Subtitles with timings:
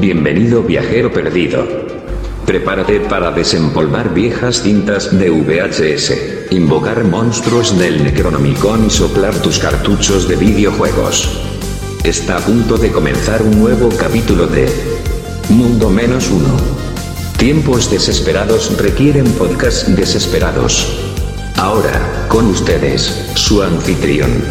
[0.00, 1.64] Bienvenido viajero perdido.
[2.44, 10.26] Prepárate para desempolvar viejas cintas de VHS, invocar monstruos del Necronomicon y soplar tus cartuchos
[10.26, 11.40] de videojuegos.
[12.02, 14.68] Está a punto de comenzar un nuevo capítulo de
[15.50, 16.56] Mundo Menos Uno.
[17.38, 20.92] Tiempos desesperados requieren podcasts desesperados.
[21.56, 24.42] Ahora, con ustedes, su anfitrión,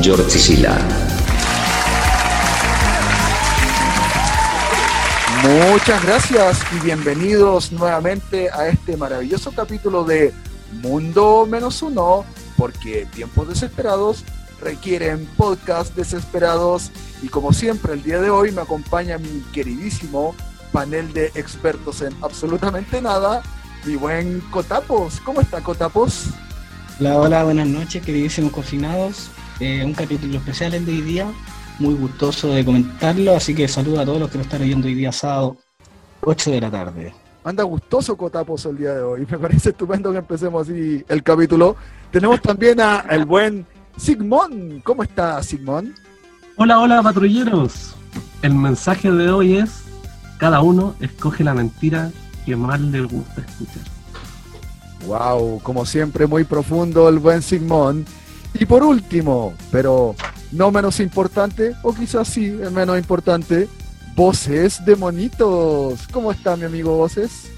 [0.00, 1.09] George Sila.
[5.42, 10.34] Muchas gracias y bienvenidos nuevamente a este maravilloso capítulo de
[10.82, 12.26] Mundo Menos Uno,
[12.58, 14.22] porque tiempos desesperados
[14.60, 16.90] requieren podcast desesperados
[17.22, 20.34] y como siempre el día de hoy me acompaña mi queridísimo
[20.72, 23.42] panel de expertos en absolutamente nada,
[23.86, 25.20] mi buen Cotapos.
[25.20, 26.26] ¿Cómo está Cotapos?
[26.98, 29.30] Hola, hola, buenas noches, queridísimos cocinados.
[29.58, 31.26] Eh, un capítulo especial el de hoy día,
[31.80, 34.94] muy gustoso de comentarlo, así que saludo a todos los que nos están oyendo hoy
[34.94, 35.56] día sábado,
[36.20, 37.14] 8 de la tarde.
[37.42, 39.26] Anda gustoso Cotapos el día de hoy.
[39.30, 41.76] Me parece estupendo que empecemos así el capítulo.
[42.10, 44.82] Tenemos también a el buen Sigmón.
[44.84, 45.94] ¿Cómo está Sigmón?
[46.56, 47.94] Hola, hola patrulleros.
[48.42, 49.84] El mensaje de hoy es,
[50.36, 52.10] cada uno escoge la mentira
[52.44, 53.84] que más le gusta escuchar.
[55.06, 58.04] Wow, como siempre muy profundo el buen Sigmón.
[58.58, 60.14] Y por último, pero
[60.52, 63.68] no menos importante, o quizás sí, el menos importante,
[64.16, 66.06] Voces de Monitos.
[66.12, 67.50] ¿Cómo está mi amigo Voces?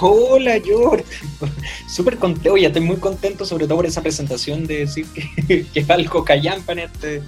[0.00, 1.04] Hola George,
[1.88, 5.92] súper contento, oye, estoy muy contento sobre todo por esa presentación de decir que, que
[5.92, 7.22] algo callampa en este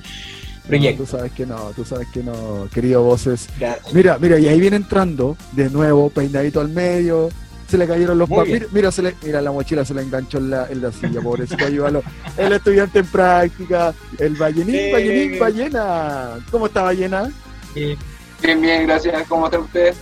[0.67, 1.05] proyecto.
[1.05, 3.49] No, tú sabes que no, tú sabes que no, querido Voces.
[3.59, 3.95] Gracias.
[3.95, 7.31] Mira, mira, y ahí viene entrando de nuevo, peinadito al medio,
[7.71, 8.69] se le cayeron los papeles.
[8.73, 11.65] Mira, se le, mira, la mochila se le enganchó en la, en la silla, pobrecito,
[11.65, 12.03] ayúdalo.
[12.37, 14.93] El estudiante en práctica, el ballenín, Sí.
[14.93, 16.31] ballenín, ballena.
[16.51, 17.31] ¿Cómo está ballena?
[17.75, 17.97] Eh,
[18.43, 19.27] Bien, bien, gracias.
[19.29, 19.97] ¿Cómo están ustedes?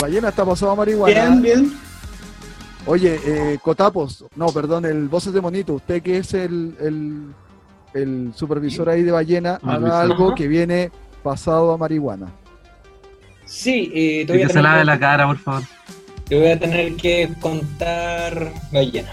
[0.00, 1.14] Ballena está pasado a marihuana.
[1.30, 1.72] Bien, bien.
[2.86, 7.22] Oye, eh, Cotapos, no, perdón, el Voces de Monito, usted que es el, el,
[7.94, 10.90] el supervisor ahí de ballena, haga algo que viene
[11.22, 12.26] pasado a marihuana.
[13.46, 15.62] sí, eh, te, Y voy a que se lave la cara, por favor.
[16.28, 19.12] Te voy a tener que contar ballena.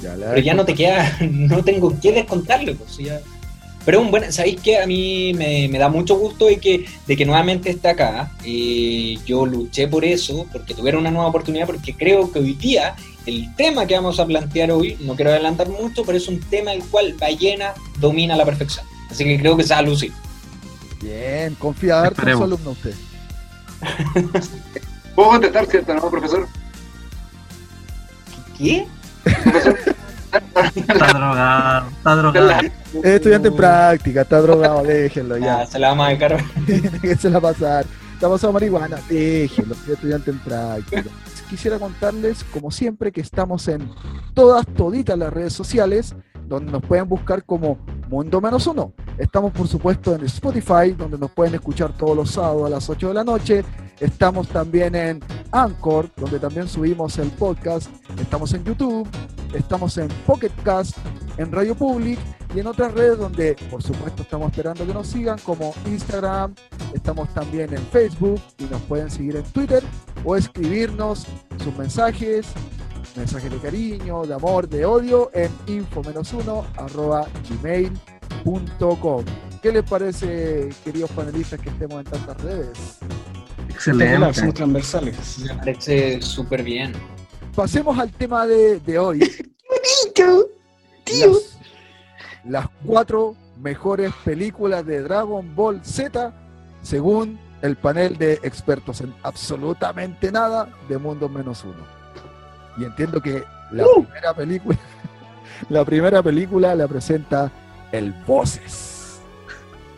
[0.00, 3.20] Ya, Pero ya no te queda, no tengo que descontarle, pues ya.
[3.84, 4.78] Pero un buen, ¿sabéis qué?
[4.78, 8.32] A mí me, me da mucho gusto de que, de que nuevamente está acá.
[8.44, 12.94] Eh, yo luché por eso, porque tuviera una nueva oportunidad, porque creo que hoy día
[13.26, 16.72] el tema que vamos a plantear hoy, no quiero adelantar mucho, pero es un tema
[16.72, 18.86] el cual Ballena domina a la perfección.
[19.10, 20.12] Así que creo que se va a lucir.
[21.00, 22.94] Bien, confía harto en su alumno usted.
[25.14, 26.46] ¿Puedo contestar, cierto, no, profesor?
[28.56, 28.86] ¿Qué?
[29.24, 29.78] Profesor,
[30.74, 32.60] Está drogado, está drogado.
[32.94, 35.66] Es estudiante en práctica, está drogado, déjenlo Ya, ya.
[35.66, 36.44] se la vamos a dejar.
[36.66, 37.84] Déjense pasar.
[38.14, 41.04] Está pasado a marihuana, déjenlo, es estudiante en práctica.
[41.50, 43.90] Quisiera contarles, como siempre, que estamos en
[44.32, 46.14] todas, toditas las redes sociales,
[46.48, 47.78] donde nos pueden buscar como
[48.08, 48.94] Mundo Menos Uno.
[49.18, 53.08] Estamos, por supuesto, en Spotify, donde nos pueden escuchar todos los sábados a las 8
[53.08, 53.64] de la noche.
[54.00, 57.90] Estamos también en Anchor, donde también subimos el podcast.
[58.18, 59.08] Estamos en YouTube,
[59.54, 60.96] estamos en Pocket Cast,
[61.36, 62.18] en Radio Public
[62.54, 66.54] y en otras redes donde, por supuesto, estamos esperando que nos sigan, como Instagram,
[66.94, 69.82] estamos también en Facebook y nos pueden seguir en Twitter
[70.24, 71.26] o escribirnos
[71.62, 72.46] sus mensajes,
[73.16, 77.26] mensajes de cariño, de amor, de odio en info uno arroba
[78.44, 79.24] gmail.com.
[79.62, 82.98] ¿Qué les parece, queridos panelistas, que estemos en tantas redes?
[83.68, 84.52] Espectacular, somos Excelente.
[84.54, 85.38] transversales.
[85.38, 86.92] Me parece súper bien.
[87.54, 89.20] Pasemos al tema de, de hoy.
[91.14, 91.58] Las,
[92.44, 96.32] las cuatro mejores películas de Dragon Ball Z
[96.82, 101.84] según el panel de expertos en absolutamente nada de Mundo Menos Uno.
[102.78, 104.78] Y entiendo que la primera película,
[105.68, 107.50] la primera película la presenta
[107.92, 109.20] el Voces.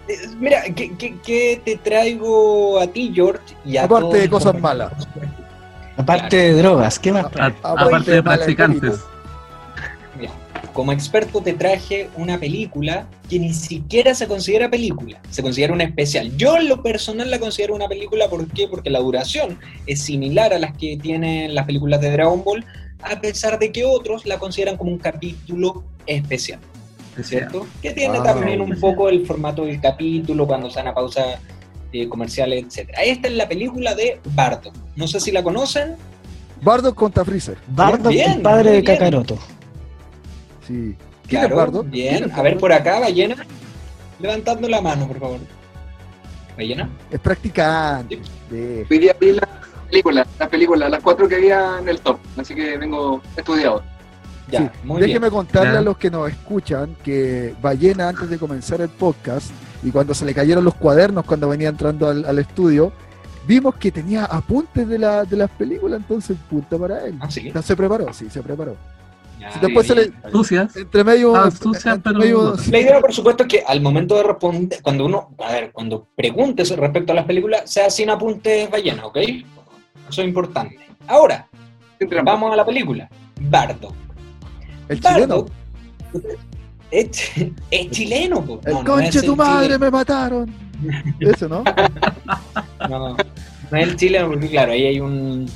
[0.09, 3.55] Eh, Mira, ¿qué, qué, qué te traigo a ti, George?
[3.65, 4.93] Y a Aparte de cosas compañeros?
[5.97, 7.27] Aparte de drogas, ¿qué más?
[7.39, 9.01] A- aparte de practicantes.
[10.19, 10.33] Mira,
[10.73, 15.81] como experto te traje una película que ni siquiera se considera película, se considera un
[15.81, 16.37] especial.
[16.37, 18.67] Yo en lo personal la considero una película, ¿por qué?
[18.69, 22.65] Porque la duración es similar a las que tienen las películas de Dragon Ball,
[23.03, 26.59] a pesar de que otros la consideran como un capítulo especial,
[27.23, 27.67] ¿cierto?
[27.81, 28.25] Que tiene Wow.
[28.25, 31.39] también un poco el formato del capítulo, cuando se dan a pausa
[31.93, 32.91] eh, comerciales, etc.
[33.05, 34.73] Esta es la película de Bardo.
[34.97, 35.95] No sé si la conocen.
[36.61, 37.59] Bardo contra Freezer.
[37.69, 38.85] Bardo, Bien, el padre de.
[38.85, 39.39] Kakaroto.
[40.67, 40.97] Sí.
[41.29, 41.81] ¿Quién Claro, es Bardo?
[41.83, 42.25] ¿Quién bien.
[42.25, 43.37] es A ver por acá, ballena.
[44.19, 45.39] Levantando la mano, por favor.
[46.57, 46.89] ballena.
[47.11, 48.19] Es practicante.
[48.51, 49.49] De- Hoy día vi la
[49.91, 53.83] película, la película, las cuatro que había en el top, así que vengo estudiado.
[54.51, 55.33] Ya, Sí, muy Déjeme bien.
[55.33, 55.79] contarle Ya.
[55.79, 59.51] a los que nos escuchan que Ballena, antes de comenzar el podcast,
[59.83, 62.93] y cuando se le cayeron los cuadernos cuando venía entrando al, al estudio,
[63.47, 67.17] vimos que tenía apuntes de, la, de las películas, entonces punta para él.
[67.21, 67.51] Ah, sí.
[67.55, 68.77] Ya se preparó, sí, se preparó.
[69.41, 70.15] Ya, Si después se bien.
[70.25, 70.77] le- Sucias.
[70.77, 71.35] Entre medio.
[71.35, 72.55] Ah, entre- sucia, entre pero medio-.
[72.71, 76.07] La idea, por supuesto, es que al momento de responder, cuando uno, a ver, cuando
[76.15, 79.17] preguntes respecto a las películas, sea sin apuntes ballena, ¿ok?
[80.09, 80.79] Eso es importante.
[81.09, 81.49] Ahora,
[82.25, 83.09] vamos a la película.
[83.41, 83.93] Bardo.
[84.89, 85.19] El chileno.
[85.21, 85.47] Bardo
[86.91, 87.33] es,
[87.71, 88.61] es chileno, po.
[88.65, 89.85] El No, no conche es tu el madre, chileno.
[89.85, 90.55] me mataron.
[91.21, 91.65] Eso, ¿no?
[92.89, 93.17] No, no
[93.79, 95.47] es el chileno, porque claro, ahí hay un,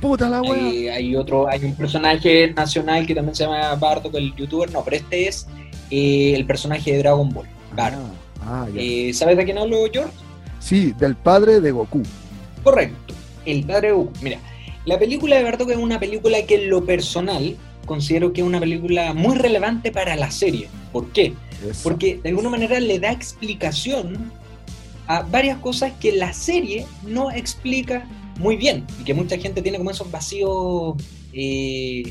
[0.00, 0.52] Puta la wea.
[0.54, 4.70] hay, hay otro, hay un personaje nacional que también se llama Bardo, que el youtuber,
[4.72, 5.46] no, pero este es
[5.90, 8.02] eh, el personaje de Dragon Ball, Bardo.
[8.42, 8.80] Ah, ah, ya.
[8.80, 10.12] Eh, ¿Sabes de quién hablo, George?
[10.60, 12.02] Sí, del padre de Goku.
[12.62, 13.14] Correcto,
[13.44, 14.12] el padre de Goku.
[14.22, 14.38] Mira,
[14.84, 17.56] la película de Bartok es una película que en lo personal
[17.88, 20.68] considero que es una película muy relevante para la serie.
[20.92, 21.32] ¿Por qué?
[21.68, 21.80] Eso.
[21.82, 24.30] Porque de alguna manera le da explicación
[25.08, 28.06] a varias cosas que la serie no explica
[28.38, 30.94] muy bien y que mucha gente tiene como esos vacíos
[31.32, 32.04] eh,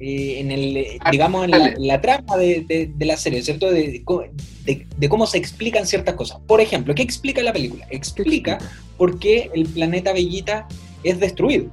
[0.00, 1.50] eh, en el, eh, digamos, en
[1.86, 3.70] la, trama de, de- de la serie, ¿cierto?
[3.70, 4.24] De, co-
[4.64, 6.38] de- de cómo se explican ciertas cosas.
[6.46, 7.86] Por ejemplo, ¿qué explica la película?
[7.86, 8.58] ¿Qué Explica
[8.96, 10.66] por qué el planeta Bellita
[11.04, 11.66] es destruido.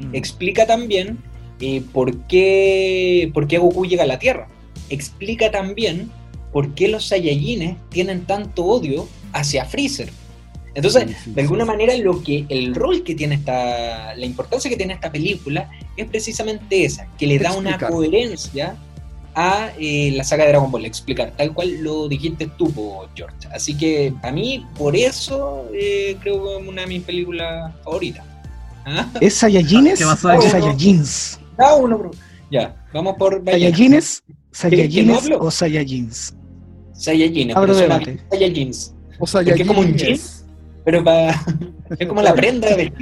[0.00, 0.14] Mm.
[0.14, 1.18] Explica también
[1.60, 4.48] eh, por, qué, por qué Goku llega a la Tierra.
[4.88, 6.10] Explica también
[6.52, 10.10] por qué los Saiyajines tienen tanto odio hacia Freezer.
[10.74, 11.76] Entonces, Sí, sí, de alguna sí, sí.
[11.76, 16.06] manera, lo que, el rol que tiene esta, la importancia que tiene esta película es
[16.06, 18.76] precisamente esa, que le da una coherencia
[19.34, 22.72] a eh, la saga de Dragon Ball, explicar, tal cual lo dijiste tú,
[23.14, 23.48] George.
[23.52, 28.24] Así que a mí, por eso, eh, creo que es una de mis películas favoritas.
[28.84, 29.08] ¿Ah?
[29.20, 30.42] ¿Es Saiyajines ¿Qué pasó o ahí?
[30.48, 31.39] Saiyajins?
[31.60, 32.10] Cada uno, bro.
[32.50, 33.52] Ya, vamos por Ballena.
[33.76, 34.22] ¿Saiyajines?
[34.26, 35.38] ¿Quién ¿Saiyajines hablo?
[35.40, 36.34] o Saiyajins?
[36.94, 38.10] Saiyajines, Abro debate.
[38.12, 38.94] aquí Saiyajins.
[39.18, 40.44] O porque es como un Saiyajines.
[40.84, 41.30] Pero para.
[41.98, 42.92] es como la prenda de.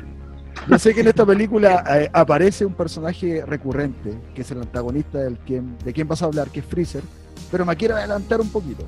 [0.68, 5.18] Yo sé que en esta película eh, aparece un personaje recurrente, que es el antagonista
[5.18, 7.02] del quien, de quien vas a hablar, que es Freezer,
[7.50, 8.84] pero me quiero adelantar un poquito.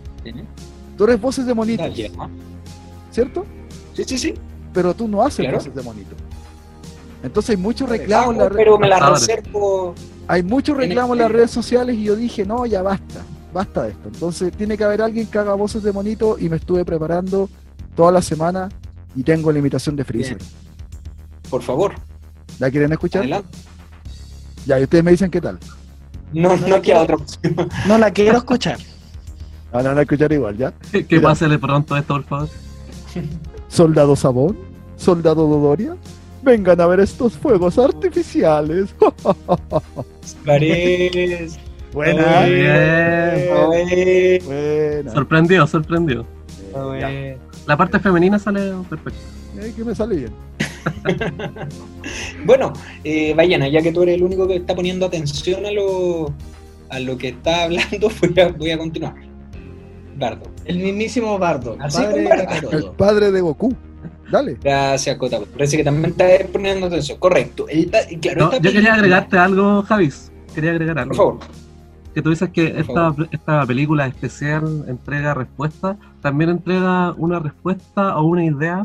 [0.98, 1.88] Tú eres voces de monitos.
[3.12, 3.46] ¿cierto?
[3.94, 4.34] Sí, sí, sí.
[4.74, 5.58] Pero tú no haces Claro.
[5.58, 6.18] voces de monitos.
[7.22, 9.94] Entonces hay muchos reclamos, en la pero me la reservo.
[10.26, 13.20] hay muchos reclamos en el- las redes sociales y yo dije, no, ya basta,
[13.52, 14.08] basta de esto.
[14.12, 17.48] Entonces tiene que haber alguien que haga voces de monito y me estuve preparando
[17.94, 18.68] toda la semana
[19.14, 20.38] y tengo la imitación de Freezer.
[21.50, 21.92] Por favor,
[22.58, 23.22] ¿La quieren escuchar?
[23.22, 23.48] adelante.
[24.66, 25.58] Ya, y ustedes me dicen qué tal.
[26.32, 27.56] No, No no, queda otra opción.
[27.86, 28.78] No la quiero escuchar.
[29.72, 30.72] Ah, la van a escuchar igual, ¿ya?
[31.08, 32.48] Que, pásele pronto esto, por favor.
[33.68, 34.58] Soldado Sabón,
[34.96, 35.96] Soldado Dodoria,
[36.42, 38.94] vengan a ver estos fuegos artificiales.
[40.46, 41.58] Parece.
[41.92, 42.44] Buena.
[42.44, 44.44] Bien.
[44.44, 45.12] Buena.
[45.12, 46.26] Sorprendió, sorprendió.
[47.66, 49.18] La parte femenina sale perfecta.
[49.58, 50.32] Eh, que me sale bien.
[52.44, 52.72] Bueno,
[53.04, 56.32] eh, Ballena, ya que tú eres el único que está poniendo atención a lo,
[56.88, 59.14] a lo que está hablando, voy a, voy a continuar.
[60.16, 60.50] Bardo.
[60.64, 62.70] El mismísimo Bardo, Así padre Bardo.
[62.70, 63.74] El padre de Goku.
[64.30, 64.56] Dale.
[64.62, 65.40] Gracias, Cota.
[65.52, 67.18] Parece que también está poniendo atención.
[67.18, 67.66] Correcto.
[67.68, 70.30] El claro, No, esta yo quería agregarte algo, Javis.
[70.54, 71.08] Quería agregar algo.
[71.10, 71.38] Por favor.
[72.14, 78.24] que tú dices que esta, esta película especial entrega respuesta, también entrega una respuesta o
[78.24, 78.84] una idea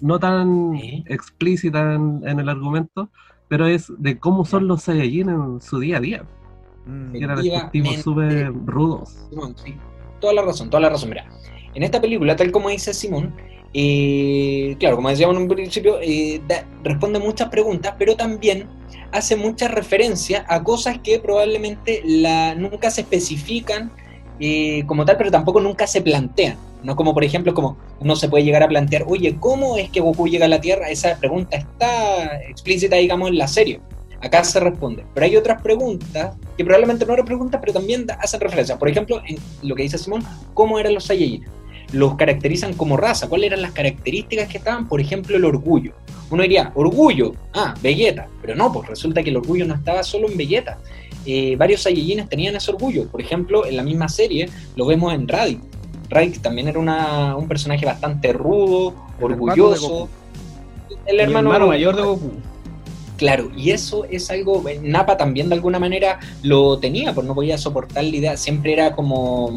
[0.00, 1.04] no tan Sí.
[1.06, 3.08] explícita en, en el argumento,
[3.48, 6.22] pero es de cómo son los Saiyajin en su día a día,
[6.86, 9.16] Mm, que eran tipos súper rudos.
[9.30, 9.74] Simón, sí.
[10.20, 11.08] Toda la razón, toda la razón.
[11.08, 11.24] Mira,
[11.74, 13.32] en esta película, tal como dice Simón,
[13.74, 18.66] eh, claro, como decíamos en un principio, eh, da- responde muchas preguntas, pero también
[19.12, 23.90] hace mucha referencia a cosas que probablemente la, nunca se especifican
[24.40, 26.56] eh, como tal, pero tampoco nunca se plantean.
[26.82, 30.00] No como, por ejemplo, como uno se puede llegar a plantear, oye, ¿cómo es que
[30.00, 30.90] Goku llega a la Tierra?
[30.90, 33.80] Esa pregunta está explícita, digamos, en la serie.
[34.20, 35.04] Acá se responde.
[35.14, 38.78] Pero hay otras preguntas que probablemente no eran preguntas, pero también hacen referencia.
[38.78, 41.44] Por ejemplo, en lo que dice Simón, ¿cómo eran los Saiyajin?
[41.94, 43.28] Los caracterizan como raza.
[43.28, 44.88] ¿Cuáles eran las características que estaban?
[44.88, 45.92] Por ejemplo, el orgullo.
[46.30, 48.28] Uno diría, orgullo, ah, Vegeta.
[48.42, 50.78] Pero no, pues resulta que el orgullo no estaba solo en Vegeta.
[51.26, 53.08] Eh, varios Saiyajines tenían ese orgullo.
[53.08, 55.62] Por ejemplo, en la misma serie lo vemos en Raditz.
[56.10, 60.08] Raditz también era una- un personaje bastante rudo, El orgulloso.
[61.06, 62.30] El hermano, hermano mayor de Goku.
[63.16, 67.34] Claro, y eso es algo, eh, Napa también de alguna manera lo tenía, pues no
[67.34, 69.54] podía soportar la idea, siempre era como,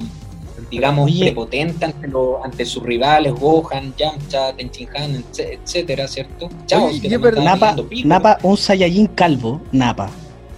[0.69, 1.25] digamos, Oye.
[1.25, 6.50] prepotente ante, lo- ante sus rivales, Gohan, Yamcha, Tenchinhan, etc- etcétera, ¿cierto?
[6.65, 7.75] Chaos, Oye, que estaba Napa.
[8.05, 10.09] Napa, un Saiyajin calvo, Napa.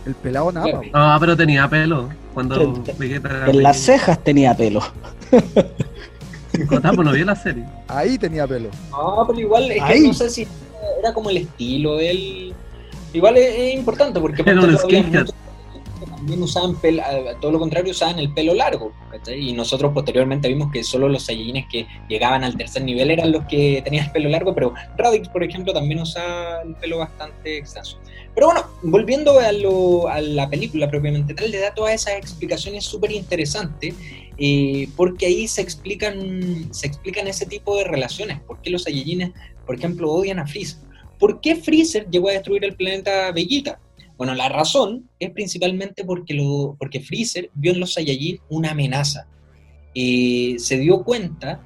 [0.05, 0.81] El pelado Napa.
[0.93, 2.09] No, pero tenía pelo.
[2.33, 4.81] Cuando Vegeta En las cejas tenía pelo.
[6.67, 7.63] Cotapo no vio la serie.
[7.87, 8.69] Ahí tenía pelo.
[8.91, 10.47] No, pero igual, es que no sé si
[10.99, 12.53] era como el estilo de él.
[13.13, 15.05] Igual es, es importante porque Era un skinhead.
[15.21, 15.35] muchos
[16.19, 18.93] también usaban pel- a- a todo lo contrario, usaban el pelo largo.
[19.11, 19.49] ¿cachai?
[19.49, 23.43] Y nosotros posteriormente vimos que solo los Saiyajines que llegaban al tercer nivel eran los
[23.45, 27.97] que tenían el pelo largo, pero Raditz, por ejemplo, también usaba el pelo bastante extenso.
[28.35, 32.85] Pero bueno, volviendo a, lo- a la película propiamente tal, le da todas esas explicaciones
[32.85, 33.95] súper interesantes,
[34.37, 38.39] eh, porque ahí se explican, se explican ese tipo de relaciones.
[38.41, 39.31] ¿Por qué los Saiyajines,
[39.65, 40.79] por ejemplo, odian a Freezer?
[41.17, 43.79] ¿Por qué Freezer llegó a destruir el planeta Vegeta?
[44.19, 49.25] Bueno, la razón es principalmente porque, lo, porque Freezer vio en los Saiyajin una amenaza.
[49.95, 51.61] Eh, se dio cuenta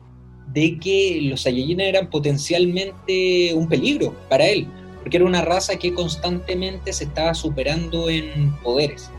[0.54, 4.68] de que los Saiyajin eran potencialmente un peligro para él,
[5.02, 9.10] porque era una raza que constantemente se estaba superando en poderes.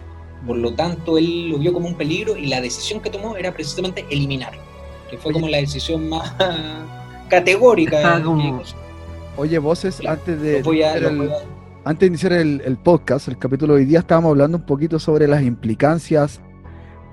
[0.47, 3.53] Por lo tanto, él lo vio como un peligro y la decisión que tomó era
[3.53, 4.61] precisamente eliminarlo,
[5.11, 6.35] que fue como la decisión más
[7.29, 7.97] categórica.
[7.97, 8.63] Estaba como-
[9.37, 11.33] Oye, voces, antes de, lo voy a- el, voy a-
[11.85, 14.99] antes de iniciar el, el podcast, el capítulo de hoy día, estábamos hablando un poquito
[14.99, 16.41] sobre las implicancias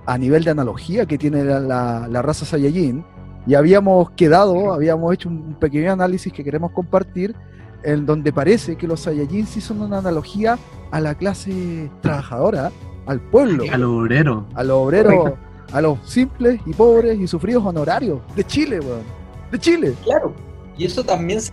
[0.06, 3.04] a nivel de analogía que tiene la, la- la raza Saiyajin.
[3.48, 7.36] Y habíamos quedado, habíamos hecho un, pequeño análisis que queremos compartir,
[7.84, 10.58] en donde parece que los Saiyajin sí son una analogía
[10.92, 12.72] a la clase trabajadora,
[13.08, 14.46] al pueblo, Al obrero.
[14.54, 15.34] a los obreros,
[15.74, 19.02] a los simples y pobres y sufridos honorarios de Chile, weón.
[19.52, 19.94] De Chile.
[20.04, 20.34] Claro,
[20.78, 21.52] y eso también se,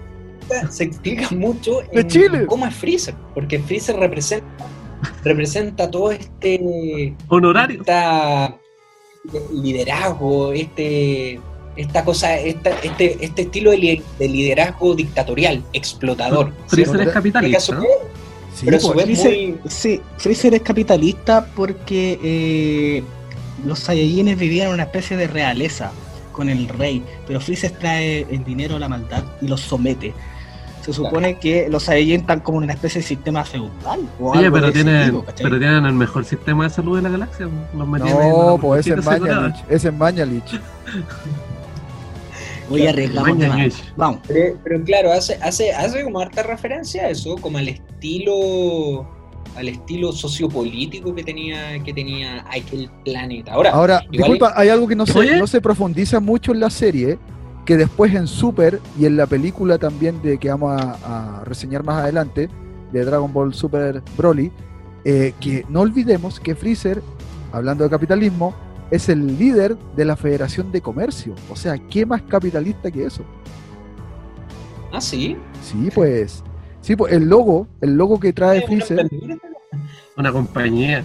[0.71, 2.47] se explica mucho De en Chile.
[2.47, 4.47] cómo es Freezer, porque Freezer representa,
[5.25, 7.81] representa todo este Honorario.
[7.81, 8.57] esta
[9.53, 11.41] liderazgo, este
[11.77, 16.53] esta cosa, esta- este, este estilo de, li- de liderazgo dictatorial, explotador.
[16.67, 17.81] Freezer es capitalista.
[18.53, 23.03] Sí, pero pues, Freezer, muy- sí, Freezer es capitalista porque eh,
[23.65, 25.93] los Saiyajines vivían en una especie de realeza
[26.33, 30.13] con el rey, pero Freezer trae el dinero a la maldad y los somete.
[30.89, 34.09] Se supone que los Saiyajin están como en una especie de sistema feudal.
[34.19, 35.45] O Oye, algo pero tienen, tipo, ¿cachai?
[35.45, 37.47] pero tienen el mejor sistema de salud de la galaxia.
[37.75, 40.61] Los en No, pues es se Mañalich, es Mañalich.
[42.71, 43.83] Voy a arriesgar más.
[43.97, 44.21] Vamos.
[44.27, 49.07] Pero, pero claro, hace, hace, hace como harta referencia a eso, como al estilo
[49.57, 53.53] al estilo sociopolítico que tenía que tenía aquel planeta.
[53.53, 56.71] Ahora, Ahora, igual- disculpa, hay algo que no se, no se profundiza mucho en la
[56.71, 57.19] serie,
[57.69, 61.85] que después en Super y en la película también de que vamos a, a reseñar
[61.85, 62.49] más adelante,
[62.93, 64.51] de Dragon Ball Super Broly,
[65.05, 67.03] eh, que no olvidemos que Freezer,
[67.53, 68.55] hablando de capitalismo,
[68.91, 71.35] es el líder de la Federación de Comercio.
[71.51, 73.23] O sea, ¿qué más capitalista que eso?
[74.91, 75.37] ah, sí.
[75.63, 76.43] Sí, pues.
[76.81, 79.11] Sí, pues el logo, el logo que trae Freezer.
[80.17, 81.05] Una compañía.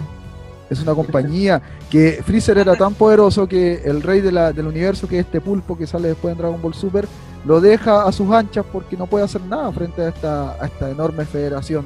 [0.74, 5.08] Es una compañía que Freezer era tan poderoso que el rey de la- del universo,
[5.08, 7.06] que es este pulpo que sale después en Dragon Ball Super,
[7.46, 10.90] lo deja a sus anchas porque no puede hacer nada frente a esta, a esta
[10.90, 11.84] enorme federación.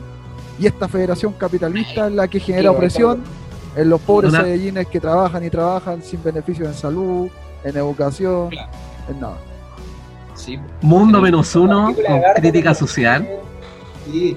[0.58, 3.22] Y esta federación capitalista es la que genera opresión
[3.76, 7.28] en los pobres Saiyajines que trabajan y trabajan sin beneficios en salud,
[7.64, 8.68] en educación, Claro.
[9.08, 9.36] en nada.
[10.34, 10.58] Sí.
[10.82, 13.28] Mundo menos uno con crítica social.
[14.10, 14.36] Sí.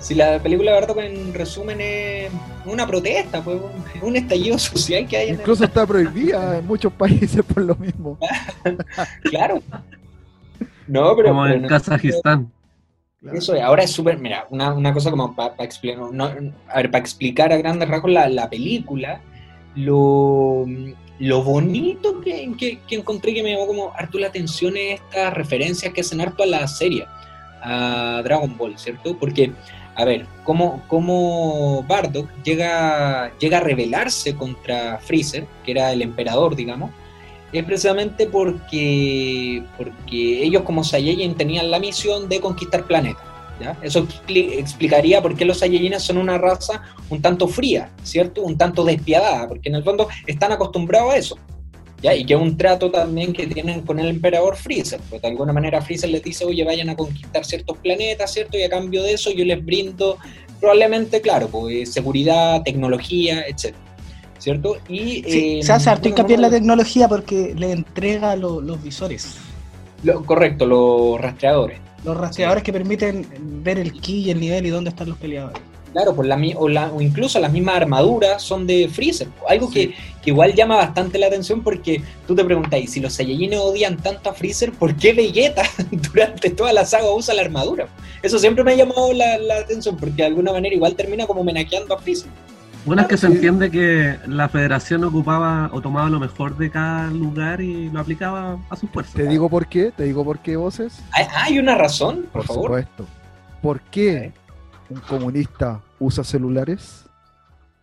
[0.00, 2.30] Si la película de Bartok en resumen es
[2.64, 3.58] una protesta, pues
[4.02, 7.62] un- un estallido social que hay en el- Incluso está prohibida en muchos países por
[7.62, 8.18] lo mismo.
[9.24, 9.62] Claro.
[10.86, 12.50] No, pero, Como pero en no- Kazajistán.
[13.34, 16.90] Eso es, ahora es súper, mira, una, una cosa como para explicar, no, a ver,
[16.90, 19.20] para explicar a grandes rasgos la, la película,
[19.74, 20.64] lo,
[21.18, 25.34] lo bonito que, que, que encontré que me llamó como harto la atención es estas
[25.34, 27.04] referencias que hacen harto a la serie,
[27.62, 29.14] a Dragon Ball, ¿cierto?
[29.18, 29.52] Porque,
[30.00, 36.56] a ver, cómo, cómo Bardock llega, llega a rebelarse contra Freezer, que era el emperador,
[36.56, 36.90] digamos,
[37.52, 43.22] es precisamente porque, porque ellos como Saiyajin tenían la misión de conquistar planetas.
[43.60, 43.76] ¿ya?
[43.82, 48.40] Eso expli- explicaría por qué los Saiyajines son una raza un tanto fría, ¿cierto?
[48.40, 51.36] Un tanto despiadada, porque en el fondo están acostumbrados a eso.
[52.02, 52.14] ¿Ya?
[52.14, 55.00] Y que es un trato también que tienen con el emperador Freezer.
[55.10, 58.56] Pues de alguna manera Freezer les dice, oye, vayan a conquistar ciertos planetas, ¿cierto?
[58.58, 60.16] Y a cambio de eso yo les brindo
[60.60, 63.82] probablemente, claro, pues seguridad, tecnología, etcétera.
[64.38, 64.78] ¿Cierto?
[64.88, 68.82] Y, Sí, eh, se hace harto hincapié en la tecnología porque le entrega lo- los
[68.82, 69.36] visores.
[70.02, 71.78] Lo- correcto, los rastreadores.
[72.04, 73.26] Los rastreadores que permiten
[73.62, 75.60] ver el ki y el nivel y dónde están los peleadores.
[75.92, 79.26] Claro, por la, mi- o, la- o incluso las mismas armaduras son de Freezer.
[79.48, 79.92] Algo que,
[80.22, 84.30] que igual llama bastante la atención porque tú te preguntáis, si los Saiyajines odian tanto
[84.30, 87.88] a Freezer, ¿por qué Vegeta durante toda la saga usa la armadura?
[88.22, 91.40] Eso siempre me ha llamado la, la atención porque de alguna manera igual termina como
[91.40, 92.30] homenajeando a Freezer.
[92.86, 97.08] Bueno, es que se entiende que la federación ocupaba o tomaba lo mejor de cada
[97.10, 99.14] lugar y lo aplicaba a sus fuerzas.
[99.14, 100.98] Te digo por qué, te digo por qué voces.
[101.12, 102.62] ¿Hay, hay una razón, por, favor?
[102.64, 103.06] supuesto.
[103.60, 104.32] ¿Por qué
[104.90, 107.04] un comunista usa celulares?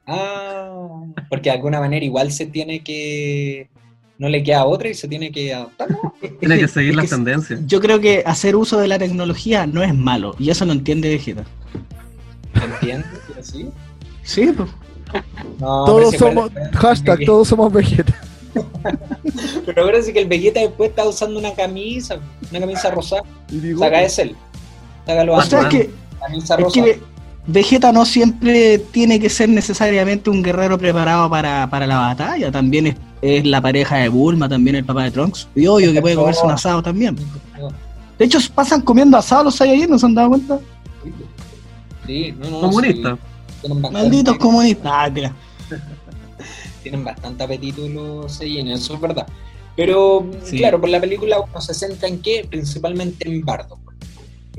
[0.05, 3.69] Ah, porque de alguna manera igual se tiene que...
[4.17, 5.91] No le queda otra y se tiene que adaptar.
[5.91, 6.13] ¿no?
[6.39, 7.59] Tiene que seguir Es las que tendencias.
[7.67, 11.09] Yo creo que hacer uso de la tecnología no es malo, y eso lo entiende
[11.09, 11.43] Vegeta.
[12.55, 13.09] ¿Entiendes?
[13.41, 13.69] ¿Sí?
[14.23, 14.69] Sí, pues.
[15.59, 18.19] No, todos somos, hashtag, todos somos Vegeta.
[19.65, 23.21] Pero acuérdense que el Vegeta después está usando una camisa, una camisa rosada.
[23.49, 24.35] Y digo, Saga es él.
[25.05, 27.01] Saga lo O sea, es que, camisa es que Ve-
[27.47, 32.51] Vegeta no siempre tiene que ser necesariamente un guerrero preparado para, para la batalla.
[32.51, 35.47] También es, es la pareja de Bulma, también el papá de Trunks.
[35.55, 37.15] Y obvio que puede comerse un asado también.
[38.19, 40.59] De hecho, pasan comiendo asado los Saiyajin, ¿no se han dado cuenta?
[42.05, 43.17] Sí, no, no, Comunista.
[43.61, 44.91] sí, Malditos comunistas.
[44.93, 45.33] Ah, mira.
[46.83, 49.27] tienen bastante apetito los Saiyajines, eso es verdad.
[49.75, 50.57] Pero, Sí.
[50.57, 52.45] claro, por la película uno se centra en qué?
[52.49, 53.79] Principalmente en Bardock.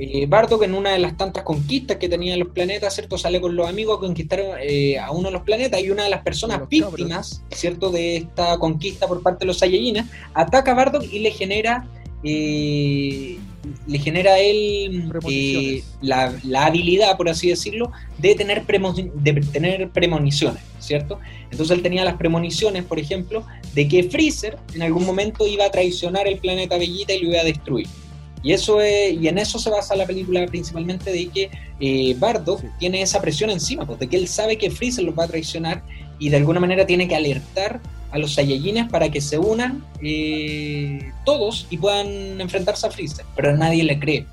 [0.01, 3.19] Eh, Bardock en una de las tantas conquistas que tenían los planetas, ¿cierto?
[3.19, 6.11] Sale con los amigos a conquistar eh, a uno de los planetas y una de
[6.11, 6.71] las personas cabros.
[6.71, 7.91] víctimas, ¿cierto?
[7.91, 11.89] De esta conquista por parte de los Saiyajines, ataca a Bardock y le genera...
[12.23, 13.39] eh,
[13.87, 19.91] le genera a él eh, la habilidad, por así decirlo, de tener, premo- de tener
[19.91, 21.19] premoniciones, ¿cierto?
[21.51, 25.71] Entonces él tenía las premoniciones, por ejemplo, de que Freezer en algún momento iba a
[25.71, 27.89] traicionar el planeta Bellita y lo iba a destruir.
[28.43, 32.61] Y eso es, y en eso se basa la película principalmente de que eh, Bardock
[32.61, 32.67] Sí.
[32.79, 35.83] tiene esa presión encima, pues, de que él sabe que Freezer los va a traicionar
[36.19, 37.81] y de alguna manera tiene que alertar
[38.11, 43.57] a los Saiyajines para que se unan eh, todos y puedan enfrentarse a Freezer, pero
[43.57, 44.27] nadie le cree.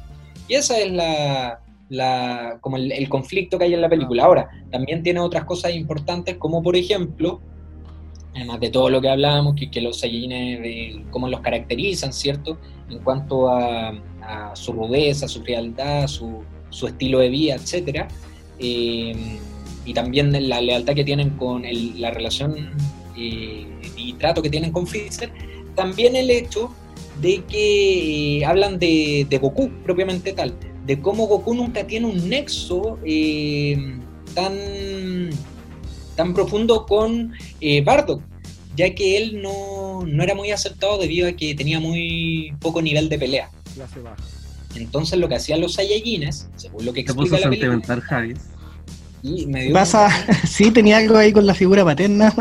[0.48, 1.60] Y esa es la,
[1.90, 4.24] la como el, el conflicto que hay en la película.
[4.24, 7.42] Ahora, también tiene otras cosas importantes, como por ejemplo,
[8.36, 12.58] además de todo lo que hablábamos, que, que los Saiyajines, cómo los caracterizan, ¿cierto?
[12.90, 13.94] En cuanto a,
[14.56, 18.08] su rudeza, su frialdad, su, su estilo de vida, etcétera.
[18.60, 19.16] Eh,
[19.86, 22.72] y también la lealtad que tienen con el- la relación
[23.18, 25.32] eh, y trato que tienen con Freezer.
[25.76, 26.72] También el hecho
[27.22, 30.54] de que eh, hablan de, de Goku propiamente tal,
[30.86, 32.98] de cómo Goku nunca tiene un nexo
[34.34, 34.54] tan,
[36.16, 38.22] tan profundo con eh, Bardock,
[38.76, 43.10] ya que él no, no era muy aceptado debido a que tenía muy poco nivel
[43.10, 43.50] de pelea.
[43.74, 44.18] clase baja.
[44.76, 48.40] Entonces lo que hacían los Saiyajines, según lo que Se puso explica la película, Javis.
[49.24, 50.10] y me ¿Qué dio pasa?
[50.48, 52.34] Sí, tenía algo ahí con la figura paterna.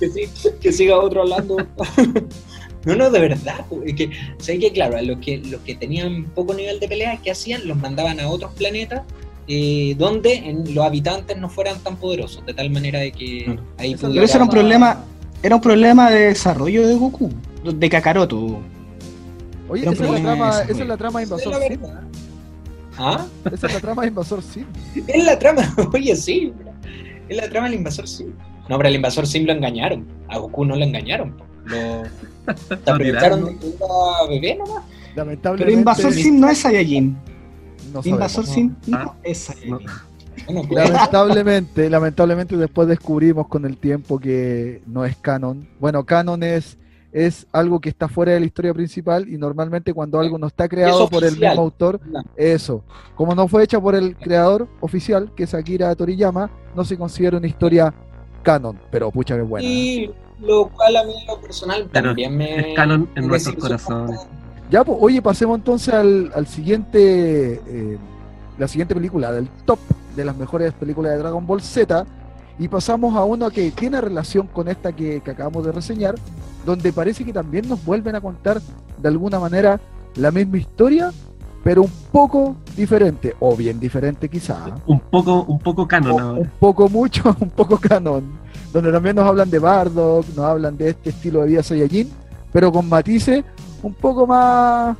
[0.00, 0.22] que, sí,
[0.60, 1.56] que siga otro hablando.
[2.84, 3.66] no, no, de verdad.
[3.96, 7.30] que, sé que claro, a los que, los que tenían poco nivel de pelea, ¿qué
[7.30, 7.66] hacían?
[7.68, 9.02] Los mandaban a otros planetas
[9.48, 13.62] eh, donde en- los habitantes no fueran tan poderosos, de tal manera de que Claro.
[13.78, 15.04] ahí Eso- pudiera- Pero ese era un problema,
[15.42, 17.30] era un problema de desarrollo de Goku,
[17.64, 18.60] de Kakaroto.
[19.68, 21.60] Oye, esa es, la trama, de esa es la trama de Invasor Sim.
[21.80, 22.02] verdad.
[22.98, 23.26] ¿Ah?
[23.52, 24.66] Esa es la trama de Invasor Sim.
[25.06, 26.52] Es la trama, oye, sí.
[27.28, 28.32] Es la trama del invasor Sim.
[28.68, 30.06] No, pero al invasor Sim lo engañaron.
[30.28, 31.34] A Goku no lo engañaron.
[31.64, 31.76] Lo,
[32.68, 34.84] se aprovecharon de que era bebé nomás.
[35.16, 35.64] Lamentablemente.
[35.64, 37.16] Pero Invasor Sim no es Saiyajin.
[37.92, 38.00] No.
[38.04, 39.86] Invasor Sim no Ah, es Saiyajin.
[40.46, 45.68] Bueno, pues, Lamentablemente, lamentablemente después descubrimos con el tiempo que no es canon.
[45.78, 46.78] Bueno, canon es,
[47.12, 50.68] es algo que está fuera de la historia principal y normalmente cuando algo no está
[50.68, 52.00] creado por el mismo autor,
[52.36, 52.82] eso.
[53.14, 57.36] Como no fue hecha por el creador oficial, que es Akira Toriyama, no se considera
[57.36, 57.94] una historia
[58.42, 59.66] canon, pero pucha que buena.
[59.66, 62.70] Y lo cual a mí en lo personal Pero también me...
[62.70, 64.20] es canon en nuestros corazones.
[64.72, 67.98] Ya, pues, oye, pasemos entonces al, al siguiente, eh,
[68.58, 69.78] la siguiente película del top
[70.16, 72.06] de las mejores películas de Dragon Ball Z.
[72.58, 76.14] Y pasamos a una que tiene relación con esta que, que acabamos de reseñar,
[76.64, 78.62] donde parece que también nos vuelven a contar
[78.96, 79.78] de alguna manera
[80.16, 81.12] la misma historia,
[81.62, 86.50] pero un poco diferente, o bien diferente quizá, Un poco, un poco canon o un
[86.58, 88.24] poco mucho, un poco canon,
[88.72, 92.10] donde también nos hablan de Bardock, nos hablan de este estilo de vida Saiyajin,
[92.52, 93.44] pero con matices
[93.82, 94.96] un poco más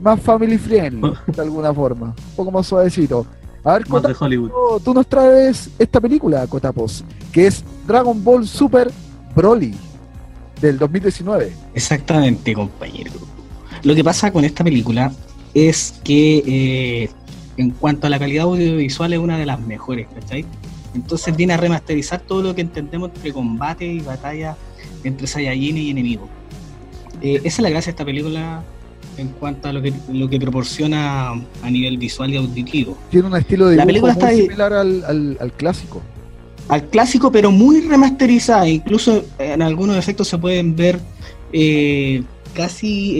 [0.00, 3.26] más family friendly, de alguna forma, un poco más suavecito.
[3.64, 4.50] A ver, Más de Cotapo, Hollywood.
[4.82, 8.90] tú nos traes esta película, Cotapos, que es Dragon Ball Super
[9.36, 9.74] Broly
[10.60, 11.52] del 2019.
[11.74, 13.12] Exactamente, compañero.
[13.84, 15.12] Lo que pasa con esta película
[15.54, 16.42] es que
[17.04, 17.10] eh,
[17.56, 20.44] en cuanto a la calidad audiovisual es una de las mejores, ¿cachai?
[20.94, 24.56] Entonces viene a remasterizar todo lo que entendemos entre combate y batalla
[25.04, 26.28] entre Saiyajin y enemigos.
[27.22, 28.62] Eh, esa es la gracia de esta película
[29.16, 32.96] en cuanto a lo que, lo que proporciona a nivel visual y auditivo.
[33.10, 36.00] Tiene un estilo de La película muy está similar al, al- al clásico.
[36.68, 38.66] Al clásico, pero muy remasterizada.
[38.68, 40.98] Incluso en algunos efectos se pueden ver
[41.52, 42.22] eh,
[42.54, 43.16] casi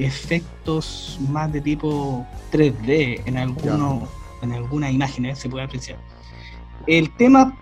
[0.00, 4.08] eh, efectos más de tipo 3D en algunos
[4.42, 5.98] en algunas imágenes se puede apreciar.
[6.88, 7.56] El tema,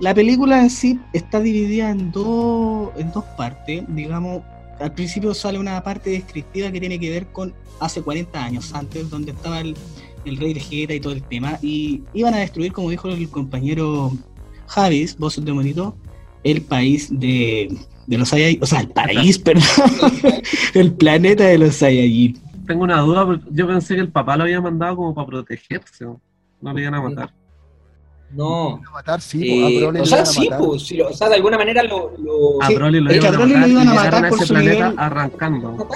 [0.00, 4.42] la película en sí está dividida en dos en dos partes, digamos.
[4.82, 9.08] Al principio sale una parte descriptiva que tiene que ver con hace 40 años antes,
[9.08, 9.76] donde estaba el,
[10.24, 14.12] el rey Vegeta y todo el tema, y iban a destruir, como dijo el compañero
[14.66, 15.96] Javis, voz de monito,
[16.44, 19.64] el país de, de los Saiyajin, o sea, el país, perdón,
[20.74, 22.40] el planeta de los Saiyajin.
[22.66, 26.04] Tengo una duda, porque yo pensé que el papá lo había mandado como para protegerse.
[26.04, 26.20] ¿no?
[26.60, 27.41] No le iban a matar.
[28.32, 28.80] No.
[28.88, 30.58] A matar, sí, Eh, po, a Broly o sea, sí, matar.
[30.66, 33.32] pues, sí, o sea, de alguna manera lo, lo A Broly lo iban a a
[33.32, 35.88] Broly lo matar iban a matar por ese su planeta nivel- arrancando.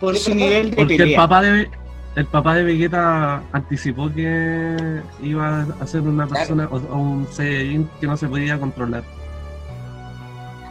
[0.00, 1.68] Por su nivel de Porque el papá de
[2.16, 7.90] el papá de Vegeta anticipó que iba a ser una persona o, o un Saiyajin
[8.00, 9.02] que no se podía controlar.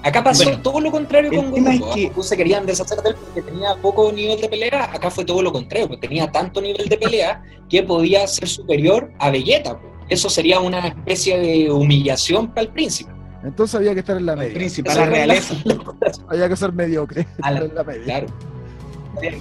[0.05, 1.69] Acá pasó Bueno, todo lo contrario con Goku.
[1.69, 1.91] es ¿ah?
[1.95, 4.85] que- Goku se querían deshacer de él porque tenía poco nivel de pelea.
[4.93, 9.11] Acá fue todo lo contrario, porque tenía tanto nivel de pelea que podía ser superior
[9.19, 9.77] a Vegeta.
[9.79, 9.92] pues.
[10.09, 13.11] Eso sería una especie de humillación para el príncipe.
[13.43, 14.53] Entonces había que estar en la El media.
[14.53, 15.55] príncipe, Eso la realeza.
[16.29, 17.27] Había que ser mediocre.
[17.41, 18.03] A la- en la media.
[18.05, 18.27] Claro.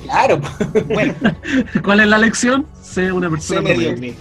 [0.05, 0.41] Claro.
[0.93, 1.15] Bueno,
[1.85, 2.67] ¿Cuál es la lección?
[2.83, 4.15] Sé una persona sé mediocre.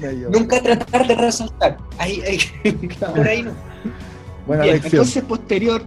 [0.00, 0.38] Mediocre.
[0.40, 1.76] nunca tratar de resaltar.
[1.98, 3.52] Ahí, ahí, por ahí no.
[4.46, 4.92] Buena Bien, lección.
[4.94, 5.82] entonces posterior,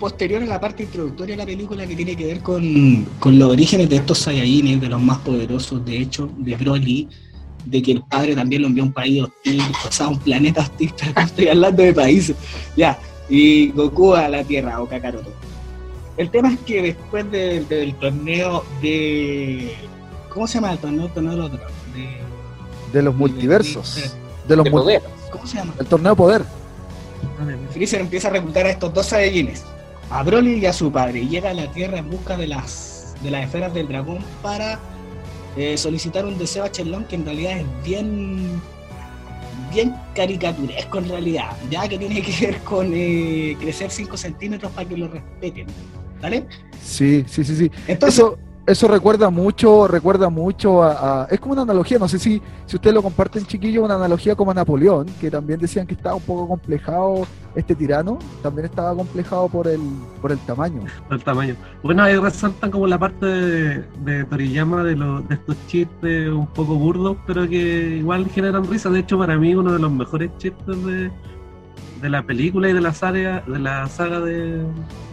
[0.00, 3.50] posterior a la parte introductoria de la película que tiene que ver con, con los
[3.50, 7.08] orígenes de estos Saiyajines, de los más poderosos, de hecho, de Broly,
[7.64, 10.18] de que el padre también lo envió a un país hostil, o sea, a un
[10.18, 12.36] planeta hostil, estoy hablando de países,
[12.76, 15.30] ya, y Goku a la Tierra, o Kakaroto.
[16.16, 19.74] El tema es que después de- del torneo de...
[20.28, 21.06] ¿Cómo se llama el torneo?
[21.06, 21.60] El torneo del otro,
[21.94, 22.18] de-
[22.92, 24.14] De los multiversos.
[24.46, 25.02] De los De poder.
[25.32, 25.72] ¿Cómo se llama?
[25.78, 26.42] El torneo poder.
[27.70, 29.64] Freezer empieza a reclutar a estos dos Saiyajines,
[30.10, 33.14] a Broly y a su padre, y llega a la Tierra en busca de las,
[33.22, 34.78] de las esferas del dragón para
[35.56, 38.60] eh, solicitar un deseo a Chelón que en realidad es bien
[39.72, 44.88] bien caricaturesco en realidad, ya que tiene que ver con eh, crecer 5 centímetros para
[44.88, 45.66] que lo respeten,
[46.20, 46.46] ¿vale?
[46.82, 47.70] Sí, sí, sí, sí.
[47.86, 52.40] Entonces, Eso, eso recuerda mucho, recuerda mucho a, Es como una analogía, no sé si,
[52.66, 56.14] si ustedes lo comparten, chiquillos, una analogía como a Napoleón, que también decían que estaba
[56.16, 59.80] un poco complejado este tirano, también estaba complejado por el,
[60.20, 60.82] por el tamaño.
[61.10, 61.56] el tamaño.
[61.82, 66.46] Bueno, ahí resaltan como la parte de, de Toriyama de, los de estos chistes un
[66.46, 68.90] poco burdos, pero que igual generan risa.
[68.90, 71.10] De hecho, para mí uno de los mejores chistes de,
[72.00, 74.64] de la película y de la saga de la saga de,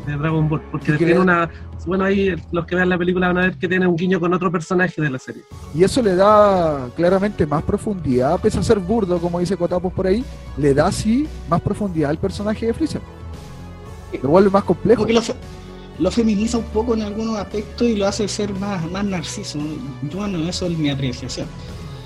[0.08, 1.50] de Dragon Ball, porque ¿Y tiene una
[1.86, 4.34] bueno ahí los que vean la película van a ver que tiene un guiño con
[4.34, 5.44] otro personaje de la serie.
[5.74, 10.06] Y eso le da claramente más profundidad, pese a ser burdo, como dice Cotapos por
[10.08, 10.24] ahí,
[10.58, 13.02] le da sí más profundidad al personaje de Freezer.
[14.22, 15.00] Lo vuelve más complejo.
[15.02, 15.36] porque lo, fe-
[16.00, 19.60] lo feminiza un poco en algunos aspectos y lo hace ser más, más narciso.
[20.10, 21.48] Yo, bueno, eso es mi apreciación.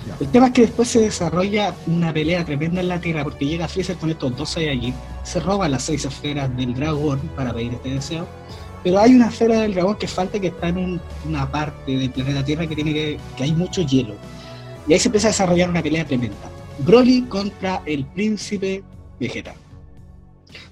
[0.08, 0.18] Ya.
[0.20, 3.68] El tema es que después se desarrolla una pelea tremenda en la Tierra porque llega
[3.68, 7.90] Freezer con estos dos Saiyajin, se roba las seis esferas del dragón para pedir este
[7.90, 8.28] deseo,
[8.84, 12.10] pero hay una esfera del dragón que falta que está en un- una parte del
[12.10, 14.16] planeta Tierra que tiene que, que hay mucho hielo.
[14.88, 16.38] Y ahí se empieza a desarrollar una pelea tremenda.
[16.80, 18.84] Broly contra el príncipe
[19.20, 19.54] Vegeta.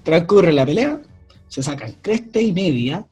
[0.02, 1.00] Transcurre la pelea,
[1.46, 3.06] se sacan cresta y media,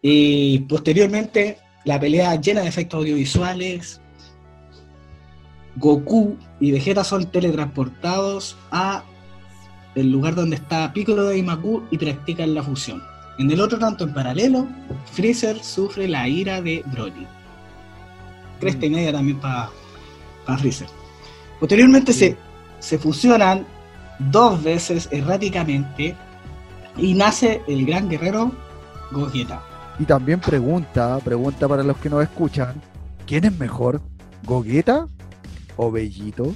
[0.00, 4.00] y posteriormente la pelea llena de efectos audiovisuales,
[5.76, 9.04] Goku y Vegeta son teletransportados a
[9.96, 13.02] el lugar donde está Piccolo de Imaku y practican la fusión.
[13.38, 14.66] En el otro tanto, en paralelo,
[15.12, 17.26] Freezer sufre la ira de Broly.
[18.60, 19.70] Cresta y media también para
[20.58, 20.86] Freezer.
[21.58, 22.36] Posteriormente se,
[22.78, 23.66] se fusionan
[24.18, 26.14] dos veces erráticamente
[26.96, 28.52] y nace el gran guerrero
[29.10, 29.62] Gogeta.
[29.98, 32.80] Y también pregunta, pregunta para los que nos escuchan,
[33.26, 34.00] ¿quién es mejor?
[34.44, 35.06] ¿Gogeta
[35.76, 36.54] o Bellito?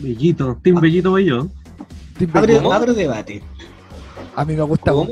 [0.00, 1.48] Bellito, Team Bellito Bello.
[2.72, 3.42] Abre, debate.
[4.36, 5.04] A mí me gusta ¿Cómo?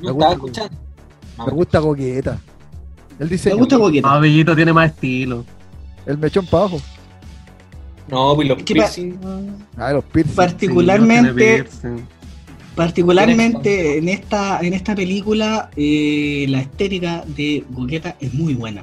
[0.00, 0.76] Me gusta, escuchando.
[1.46, 2.38] me gusta Gogeta.
[3.18, 3.76] El Me diseño, gusta.
[4.04, 5.44] Ah, Bellito tiene más estilo.
[6.06, 6.80] el mechón para abajo.
[8.08, 9.18] No, pues los ¿Qué pa- piercing.
[9.76, 10.34] Ah, los piercing.
[10.36, 12.14] Particularmente, Sí, no
[12.74, 18.82] particularmente en esta, en esta película, eh, la estética de Gogeta es muy buena.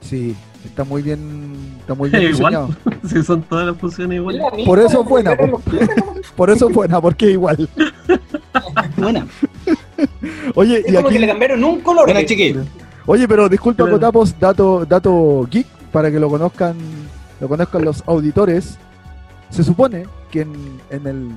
[0.00, 0.34] Sí,
[0.66, 2.34] está muy bien, está muy bien Igual.
[2.52, 2.68] diseñado.
[3.08, 4.42] Si son todas las funciones iguales.
[4.64, 5.60] Por eso es buena, po.
[6.36, 7.68] Por eso es buena, porque es igual.
[8.96, 9.26] Buena.
[10.54, 12.04] Oye, Es y como que le aquí, cambiaron un color.
[12.06, 12.66] Bueno, chiquillos.
[13.06, 13.96] oye, pero disculpa, Claro.
[13.96, 16.76] Cotapos, dato, dato geek, para que lo conozcan,
[17.40, 18.78] lo conozcan los auditores.
[19.50, 20.52] Se supone que en,
[20.90, 21.28] en el,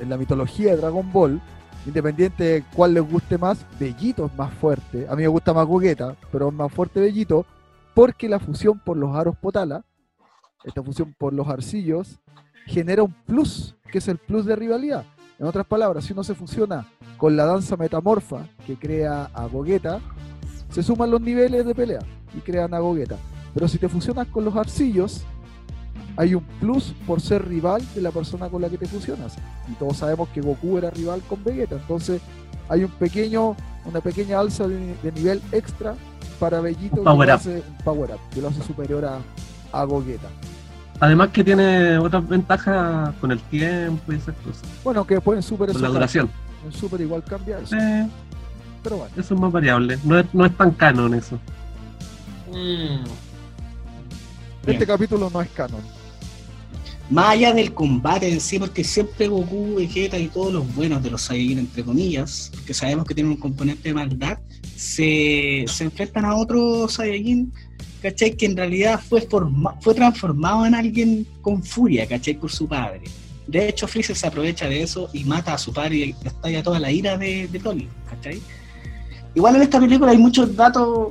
[0.00, 1.40] en la mitología de Dragon Ball,
[1.86, 5.06] independiente de cuál les guste más, Bellito es más fuerte.
[5.08, 7.44] A mí me gusta más Gogeta, pero es más fuerte Bellito,
[7.94, 9.84] porque la fusión por los aros Potala,
[10.64, 12.20] esta fusión por los arcillos,
[12.66, 15.04] genera un plus, que es el plus de rivalidad.
[15.38, 20.00] En otras palabras, si uno se fusiona con la danza metamorfa que crea a Gogeta,
[20.70, 22.00] se suman los niveles de pelea
[22.36, 23.16] y crean a Gogeta.
[23.52, 25.24] Pero si te fusionas con los arcillos,
[26.16, 29.36] hay un plus por ser rival de la persona con la que te fusionas.
[29.68, 32.20] Y todos sabemos que Goku era rival con Vegeta, entonces
[32.68, 35.96] hay un pequeño, una pequeña alza de, de nivel extra
[36.44, 37.40] para Bellito Un power que lo up.
[37.40, 39.18] hace, un power up, que lo hace superior a,
[39.72, 40.28] a Gogeta.
[41.00, 44.62] Además que tiene otras ventajas con el tiempo y esas cosas.
[44.84, 46.28] Bueno, que después en Super Con la duración.
[46.66, 48.06] En Super igual cambia eso, Eh,
[48.82, 49.12] pero bueno.
[49.16, 49.98] eso es más variable.
[50.04, 51.36] No es, no es tan canon eso.
[52.50, 52.52] Mm.
[52.56, 53.04] Bien.
[54.66, 55.80] Este capítulo no es canon.
[57.10, 61.10] Más allá del combate en sí, porque siempre Goku, Vegeta y todos los buenos de
[61.10, 64.38] los Saiyajin, entre comillas, que sabemos que tienen un componente de maldad,
[64.76, 67.52] se, se enfrentan a otro Saiyajin,
[68.02, 68.36] ¿cachai?
[68.36, 72.34] Que en realidad fue, forma- fue transformado en alguien con furia, ¿cachai?
[72.34, 73.02] Por su padre.
[73.46, 76.80] De hecho, Freezer se aprovecha de eso y mata a su padre y estalla toda
[76.80, 78.40] la ira de, de Broly, ¿cachai?
[79.34, 81.10] Igual en esta película hay muchos datos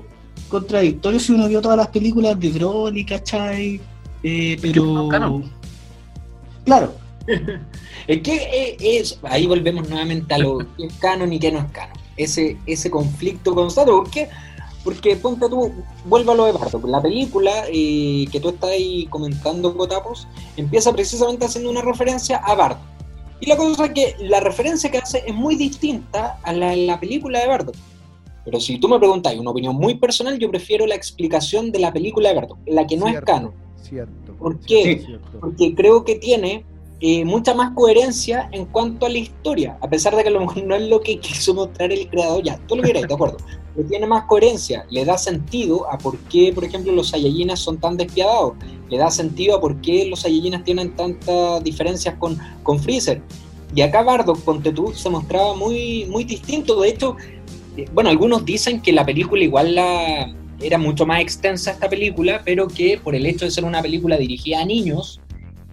[0.50, 3.80] contradictorios si uno vio todas las películas de Broly, ¿cachai?
[4.24, 5.10] Eh, pero...
[6.66, 6.96] Claro,
[8.08, 11.60] Es que eh, es, ahí volvemos nuevamente a lo que es canon y que no
[11.60, 11.98] es canon.
[12.18, 13.92] Ese, ese conflicto constante.
[13.92, 14.30] ¿Por qué?
[14.84, 15.72] Porque ponte tú,
[16.06, 16.82] vuelvo a lo de Bardo.
[16.88, 22.54] La película eh, que tú estás ahí comentando, Cotapos, empieza precisamente haciendo una referencia a
[22.56, 22.80] Bardo.
[23.40, 27.00] Y la cosa es que la referencia que hace es muy distinta a la, la
[27.00, 27.72] película de Bardo.
[28.46, 31.94] Pero si tú me preguntas una opinión muy personal, yo prefiero la explicación de la
[31.94, 33.20] película de Bardo, la que no Cierto.
[33.20, 33.54] es canon.
[33.82, 34.34] Cierto.
[34.34, 35.02] ¿Por qué?
[35.06, 35.40] cierto.
[35.40, 36.66] porque creo que tiene
[37.00, 40.90] eh, mucha más coherencia en cuanto a la historia, a pesar de que no es
[40.90, 43.38] lo que quiso mostrar el creador, ya, tú lo quieras, de acuerdo,
[43.76, 47.78] pero tiene más coherencia, le da sentido a por qué, por ejemplo, los Saiyajines son
[47.78, 48.54] tan despiadados,
[48.90, 53.22] le da sentido a por qué los Saiyajines tienen tantas diferencias con, con Freezer.
[53.76, 57.18] Y acá Bardock, ponte tú, se mostraba muy, muy distinto, de hecho,
[57.76, 60.34] eh, bueno, algunos dicen que la película igual la...
[60.62, 64.16] Era mucho más extensa esta película, pero que por el hecho de ser una película
[64.16, 65.20] dirigida a niños,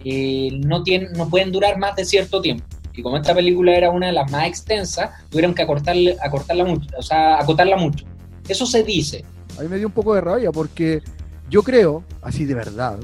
[0.05, 2.63] eh, no, tienen, no pueden durar más de cierto tiempo.
[2.93, 6.89] Y como esta película era una de las más extensas, tuvieron que acortarle, acortarla mucho,
[6.97, 8.05] o sea, acotarla mucho.
[8.47, 9.23] Eso se dice.
[9.57, 11.01] A mí me dio un poco de rabia porque
[11.49, 12.97] yo creo, así de verdad,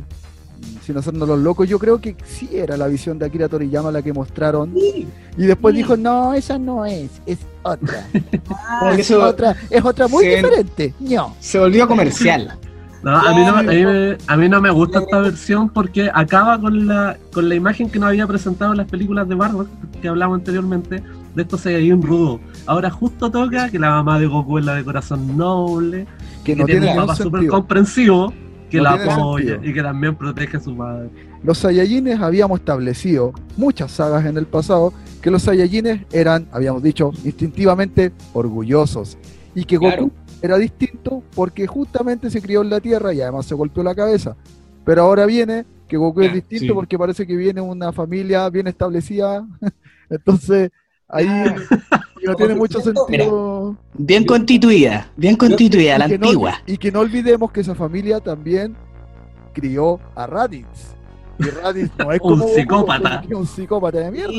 [0.86, 4.02] sin hacernos los locos, yo creo que sí era la visión de Akira Toriyama la
[4.02, 4.74] que mostraron.
[4.76, 5.06] Y
[5.46, 5.78] después Sí.
[5.78, 8.08] dijo, no, esa no es, es otra.
[8.96, 10.94] Que es, otra es otra muy se- diferente.
[11.00, 11.36] No.
[11.40, 12.58] se volvió comercial.
[13.12, 13.92] No, a, mí no, a, mí, Claro.
[13.94, 17.90] me- a mí no me gusta esta versión porque acaba con la, con la imagen
[17.90, 19.68] que nos había presentado en las películas de Bardock
[20.02, 21.02] que hablamos anteriormente,
[21.36, 22.40] de estos Saiyajin rudo.
[22.66, 26.06] Ahora justo toca que la mamá de Goku es la de corazón noble,
[26.44, 28.34] Que que no tiene tiene un papá súper comprensivo,
[28.70, 29.70] que No la apoya sentido.
[29.70, 31.10] y que también protege a su madre.
[31.44, 34.92] Los Saiyajines habíamos establecido muchas sagas en el pasado
[35.22, 39.18] que los Saiyajines eran, habíamos dicho, instintivamente orgullosos.
[39.56, 40.12] Y que Goku Claro.
[40.42, 44.36] Era distinto porque justamente se crió en la Tierra y además se golpeó la cabeza.
[44.86, 46.72] Pero ahora viene que Goku es Ah, distinto sí.
[46.74, 49.46] porque parece que viene una familia bien establecida.
[50.10, 50.72] Entonces,
[51.08, 51.28] ahí
[52.26, 53.76] no tiene mucho sentido.
[53.94, 56.54] Bien constituida, bien constituida, la Y que no- antigua.
[56.66, 58.76] y que no olvidemos que esa familia también
[59.54, 60.96] crió a Raditz.
[61.40, 63.24] Y Raditz no es Un como Goku, psicópata.
[63.36, 64.34] un psicópata de mierda.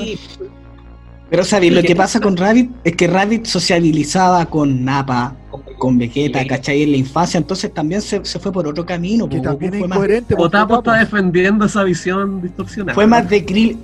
[1.31, 5.63] Pero sabéis, lo que pasa con Rabbit es que Rabbit sociabilizaba con Nappa, con
[5.99, 6.83] Vegeta, ¿cachai?
[6.83, 9.29] En la infancia, entonces también se, se fue por otro camino.
[9.29, 10.37] que también es fue, más, incoherente.
[10.37, 12.95] porque Otapo está defendiendo esa visión distorsionada.
[12.95, 13.79] fue más de Krillin.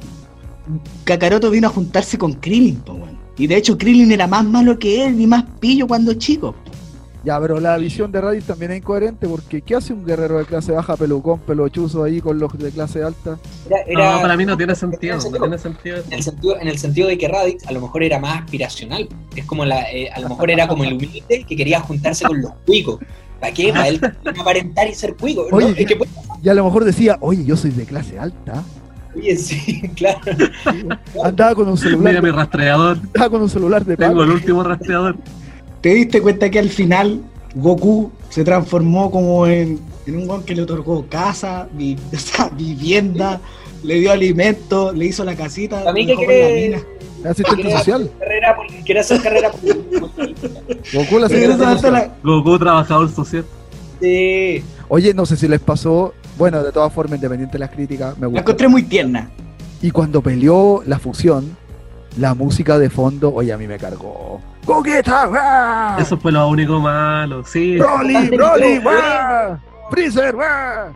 [1.04, 3.18] Kakaroto vino a juntarse con Krillin, pues, bueno.
[3.36, 6.54] Y de hecho Krillin era más malo que él y más pillo cuando chico.
[7.24, 10.44] Ya, pero la visión de Raditz también es incoherente porque ¿qué hace un guerrero de
[10.44, 13.38] clase baja, pelucón, pelochuzo ahí con los de clase alta?
[13.66, 15.18] era, era- No, para mí no tiene sentido.
[15.18, 15.96] Tiene No tiene sentido.
[16.06, 19.08] en el sentido, en el sentido de que Raditz a lo mejor era más aspiracional.
[19.34, 22.42] Es como la, eh, a lo mejor era como el humilde que quería juntarse con
[22.42, 22.98] los cuicos.
[23.40, 23.70] ¿Para qué?
[23.72, 24.00] Para él
[24.38, 25.46] aparentar y ser cuico.
[25.50, 25.56] ¿no?
[25.56, 26.10] Oye, Es que, pues,
[26.42, 28.62] Y a lo mejor decía, oye, yo soy de clase alta.
[29.16, 30.20] oye, sí, claro.
[31.24, 32.98] Andaba con un celular, Mira mi rastreador.
[32.98, 35.16] andaba con un celular de Tengo el último rastreador.
[35.84, 37.20] ¿Te diste cuenta que al final
[37.54, 42.48] Goku se transformó como en en un weón que le otorgó casa, vi- o sea,
[42.48, 43.38] vivienda,
[43.82, 45.82] le dio alimento, le hizo la casita.
[45.86, 47.30] A mí que la mina.
[47.30, 48.02] Asistente social.
[48.02, 49.50] hacer carrera, quiere hacer carrera.
[50.94, 53.44] Goku la Sí, asistente la- Goku, trabajador social.
[54.00, 54.64] Sí.
[54.88, 56.14] Oye, no sé si les pasó.
[56.38, 58.40] Bueno, de todas formas, independiente de las críticas, me La gusta.
[58.40, 59.30] encontré muy tierna.
[59.82, 61.56] Y cuando peleó la fusión,
[62.16, 64.40] la música de fondo, oye, a mí me cargó.
[64.64, 65.26] ¡Coqueta!
[65.26, 66.00] ¡guau!
[66.00, 67.76] Eso fue lo único malo, sí.
[67.78, 68.28] ¡Broly!
[68.30, 68.78] ¡Broly!
[68.78, 69.58] ¡guau!
[69.90, 70.34] ¡Freezer!
[70.34, 70.92] ¡guau!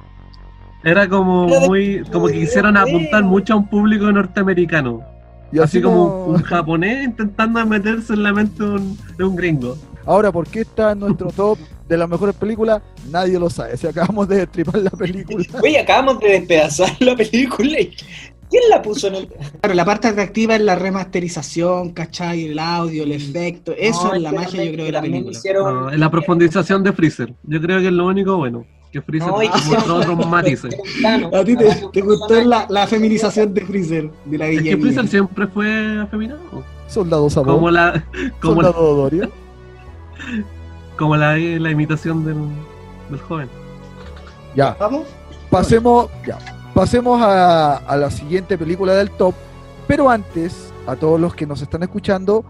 [0.85, 5.03] Era como muy, como que quisieron apuntar mucho a un público norteamericano.
[5.51, 9.35] Y así como como- un japonés intentando meterse en la mente de un, de un
[9.37, 9.77] gringo.
[10.07, 12.81] Ahora, ¿por qué está en nuestro top de las mejores películas?
[13.11, 13.77] Nadie lo sabe.
[13.77, 15.45] Si acabamos de destripar la película.
[15.63, 17.81] Oye, acabamos de despedazar la película.
[17.81, 17.95] y
[18.51, 19.29] ¿Quién la puso en el.?
[19.61, 22.47] Claro, la parte atractiva es la remasterización, ¿cachai?
[22.47, 23.73] El audio, el efecto.
[23.77, 25.39] Eso No, es la magia, yo creo, de la también película.
[25.39, 27.35] hicieron- No, en la profundización de Freezer.
[27.45, 28.65] Yo creo que es lo único bueno.
[28.91, 30.75] Que Freezer No, hicieron- otros matices.
[31.05, 34.77] A ti te, te gustó la, la feminización de Freezer, de la Es que.
[34.79, 36.41] Freezer siempre fue afeminado.
[36.87, 37.55] Soldado Sabor.
[37.57, 38.03] Como la,
[38.41, 39.29] como la, Soldado Doria.
[40.97, 42.37] como la, la imitación del,
[43.11, 43.49] del joven.
[44.57, 45.07] Ya, ¿Vamos?
[45.51, 46.39] pasemos, ya,
[46.79, 49.35] pasemos a, a la siguiente película del top.
[49.89, 52.45] Pero antes, a todos los que nos están escuchando,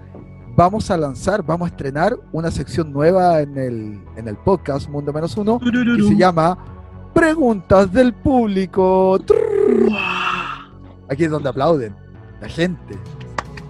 [0.54, 5.14] vamos a lanzar, vamos a estrenar una sección nueva en el, en el podcast Mundo
[5.14, 6.58] Menos Uno que se llama
[7.14, 9.18] Preguntas del Público.
[11.08, 11.96] Aquí es donde aplauden
[12.42, 12.98] la gente.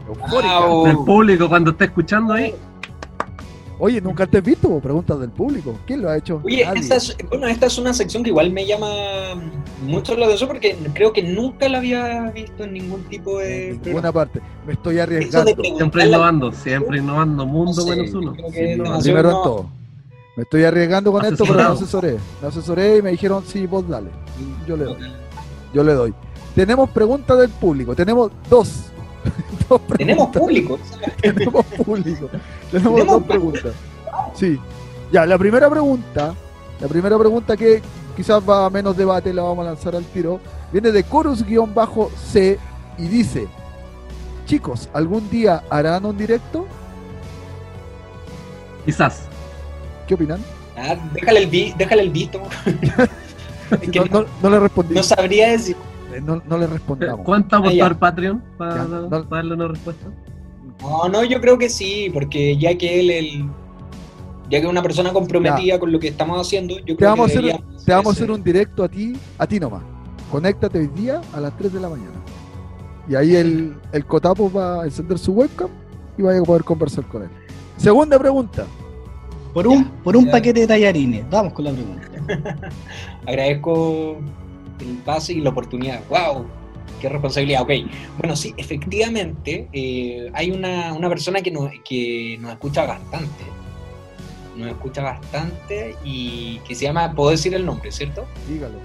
[0.08, 0.86] Wow.
[0.86, 2.52] Del público cuando está escuchando ahí.
[3.80, 5.78] Oye, nunca te has visto preguntas del público.
[5.86, 6.40] ¿Quién lo ha hecho?
[6.44, 6.80] Oye, Nadie.
[6.80, 8.88] esta es, bueno, esta es una sección que igual me llama
[9.82, 13.78] mucho la atención porque creo que nunca la había visto en ningún tipo de en
[13.78, 13.86] programa.
[13.86, 14.40] ninguna parte.
[14.66, 15.52] Me estoy arriesgando.
[15.62, 17.46] Siempre innovando, siempre innovando.
[17.46, 18.32] Mundo No sé, menos uno.
[18.32, 19.70] no, primero en no, todo.
[20.36, 21.74] Me estoy arriesgando con esto, pero me Asesorado.
[21.74, 22.16] asesoré.
[22.42, 24.10] Me asesoré y me dijeron, sí, vos dale.
[24.40, 24.96] Y yo le doy.
[25.74, 26.14] Yo le doy.
[26.54, 27.94] Tenemos preguntas del público.
[27.94, 28.86] Tenemos dos.
[29.98, 30.78] Tenemos público.
[31.22, 32.28] Tenemos público.
[32.70, 33.72] Tenemos Tenemos dos preguntas.
[34.34, 34.58] Sí.
[35.12, 36.34] Ya, la primera pregunta,
[36.80, 37.80] la primera pregunta que
[38.16, 40.40] quizás va a menos debate, la vamos a lanzar al tiro,
[40.72, 42.58] viene de Chorus-C
[42.98, 43.46] y dice,
[44.46, 46.66] chicos, ¿algún día harán un directo?
[48.84, 49.22] Quizás.
[50.06, 50.40] ¿Qué opinan?
[50.76, 52.40] Ah, déjale el, vi- déjale el visto.
[54.42, 54.94] No le respondí.
[54.94, 55.76] No sabría decir.
[56.18, 57.24] Eh, No, no le respondamos.
[57.24, 57.86] ¿Cuánto Ah, ya.
[57.86, 60.06] aportar Patreon para, Ya, no- para darle una respuesta?
[60.80, 63.44] No, no, yo creo que sí, porque ya que él, el,
[64.50, 67.30] ya que es una persona comprometida con lo que estamos haciendo, yo Te creo vamos,
[67.30, 69.82] a que hacer, te vamos a hacer un directo a ti, a ti nomás.
[70.30, 72.12] Conéctate hoy día a las 3 de la mañana.
[73.08, 75.68] Y ahí el, el Cotapo va a encender su webcam
[76.18, 77.28] y vaya a poder conversar con él.
[77.76, 78.64] Segunda pregunta.
[79.54, 80.32] Por un, Ya, por un ya.
[80.32, 81.24] paquete de tallarines.
[81.30, 82.06] Vamos con la pregunta.
[83.26, 84.18] Agradezco
[84.80, 86.00] el pase y la oportunidad.
[86.08, 86.46] ¡Wow!
[87.00, 87.62] ¡Qué responsabilidad!
[87.62, 87.70] Ok.
[88.18, 93.44] Bueno, sí, efectivamente, eh, hay una, una persona que nos, que nos escucha bastante.
[94.56, 98.26] Nos escucha bastante y que se llama, puedo decir el nombre, ¿cierto?
[98.48, 98.78] Dígalo.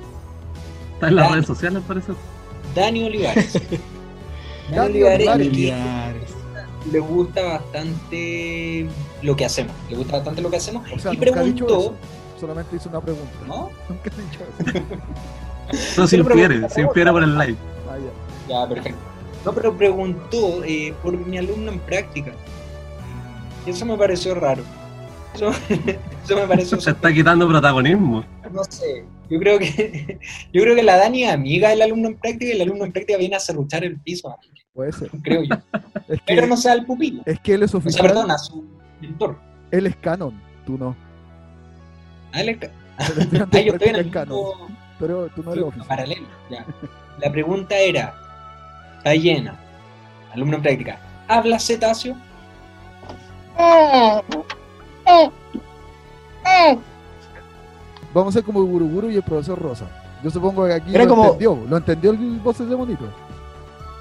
[0.94, 2.14] Está en las redes sociales, parece.
[2.76, 3.54] Dani Olivares.
[4.72, 6.34] Dani Dani Olivares,
[6.92, 8.88] le gusta bastante
[9.22, 9.74] lo que hacemos.
[9.90, 10.92] Le gusta bastante lo que hacemos.
[10.92, 11.96] O sea, y preguntó.
[12.40, 13.32] Solamente hizo una pregunta.
[13.48, 13.70] ¿no?
[13.90, 14.86] Nunca ha dicho eso.
[15.98, 17.56] No se infiere, se infiere por el live.
[17.90, 17.96] Ah,
[18.48, 18.62] ya.
[18.64, 19.00] Ya, perfecto.
[19.46, 22.32] No, pero preguntó eh, por mi alumno en práctica.
[23.66, 24.64] Y eso me pareció raro.
[25.34, 25.50] Eso,
[26.26, 26.80] eso me pareció...
[26.80, 28.24] Se está quitando protagonismo.
[28.52, 29.06] No sé.
[29.30, 30.20] Yo creo que
[30.54, 32.92] yo creo que la Dani es amiga del alumno en práctica y el alumno en
[32.92, 34.36] práctica viene a serruchar el piso,
[34.74, 35.10] Puede ser.
[35.24, 35.56] creo yo.
[36.10, 37.24] Es Pero no sea el pupilo.
[37.26, 38.06] es que él es O sea, oficial.
[38.08, 38.64] perdón, a su
[39.02, 39.40] mentor.
[39.72, 40.40] Él es canon.
[40.66, 40.96] Tú no.
[42.34, 44.38] Ah, él es- estudiante ah, yo estoy en practica el es canon.
[44.38, 44.68] mismo
[45.06, 45.88] Pero tú no eres oficial.
[45.88, 46.28] paralelo.
[46.50, 46.66] Ya.
[47.20, 48.14] La pregunta era,
[48.98, 49.60] está llena.
[50.34, 51.00] Alumno en práctica.
[51.28, 52.16] ¿Habla cetáceo?
[58.14, 59.86] Vamos a ser como Guruguru y el profesor Rosa.
[60.24, 61.58] Yo supongo que aquí Era lo como- entendió.
[61.68, 63.06] Lo entendió el voces de bonito.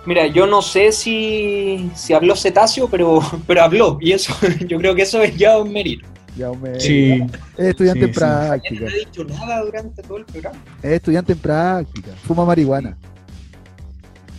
[0.05, 3.99] Mira, yo no sé si, si habló cetáceo, pero, pero habló.
[4.01, 4.35] Y eso,
[4.67, 6.07] yo creo que eso es ya un mérito.
[6.37, 6.81] Ya me...
[6.81, 7.23] Sí.
[7.57, 8.19] Es estudiante Sí, en sí.
[8.21, 8.81] Práctica.
[8.81, 10.59] no ha dicho nada durante todo el programa.
[10.83, 12.09] Es estudiante en práctica.
[12.27, 12.97] Fuma marihuana.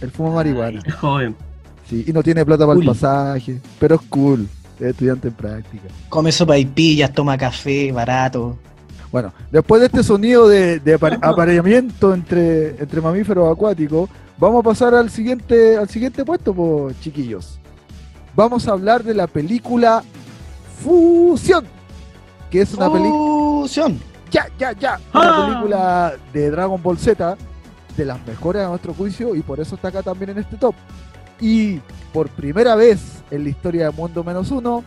[0.01, 0.81] Él fuma marihuana.
[0.85, 1.35] Es joven.
[1.89, 3.59] Sí, y no tiene plata para el pasaje.
[3.79, 4.47] Pero es cool.
[4.79, 5.83] Es estudiante en práctica.
[6.09, 8.57] Come sopa y pillas, toma café, barato.
[9.11, 14.69] Bueno, después de este sonido de, de apare- apareamiento entre, entre mamíferos acuáticos, vamos a
[14.69, 17.59] pasar al siguiente, al siguiente puesto, pues, chiquillos.
[18.35, 20.03] Vamos a hablar de la película
[20.83, 21.65] Fusión,
[22.53, 23.67] que es una película
[24.29, 24.99] ya, ya, ya.
[25.13, 25.47] Una Ah.
[25.47, 27.35] película de Dragon Ball Z,
[27.97, 30.75] de las mejores a nuestro juicio, y por eso está acá también en este top.
[31.39, 31.79] Y
[32.13, 34.83] por primera vez en la historia de Mundo Menos Uno,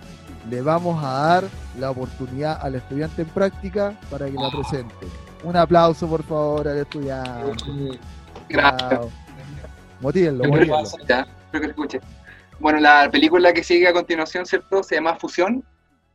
[0.48, 1.44] le vamos a dar
[1.78, 4.94] la oportunidad al estudiante en práctica para que la presente.
[5.42, 7.98] Un aplauso, por favor, al estudiante.
[8.48, 8.88] Gracias.
[8.90, 9.10] Bravo.
[10.00, 11.26] Motívenlo, creo motívenlo.
[11.50, 12.00] que escuche.
[12.60, 14.82] Bueno, la película que sigue a continuación, ¿cierto?
[14.84, 15.64] Se llama Fusión.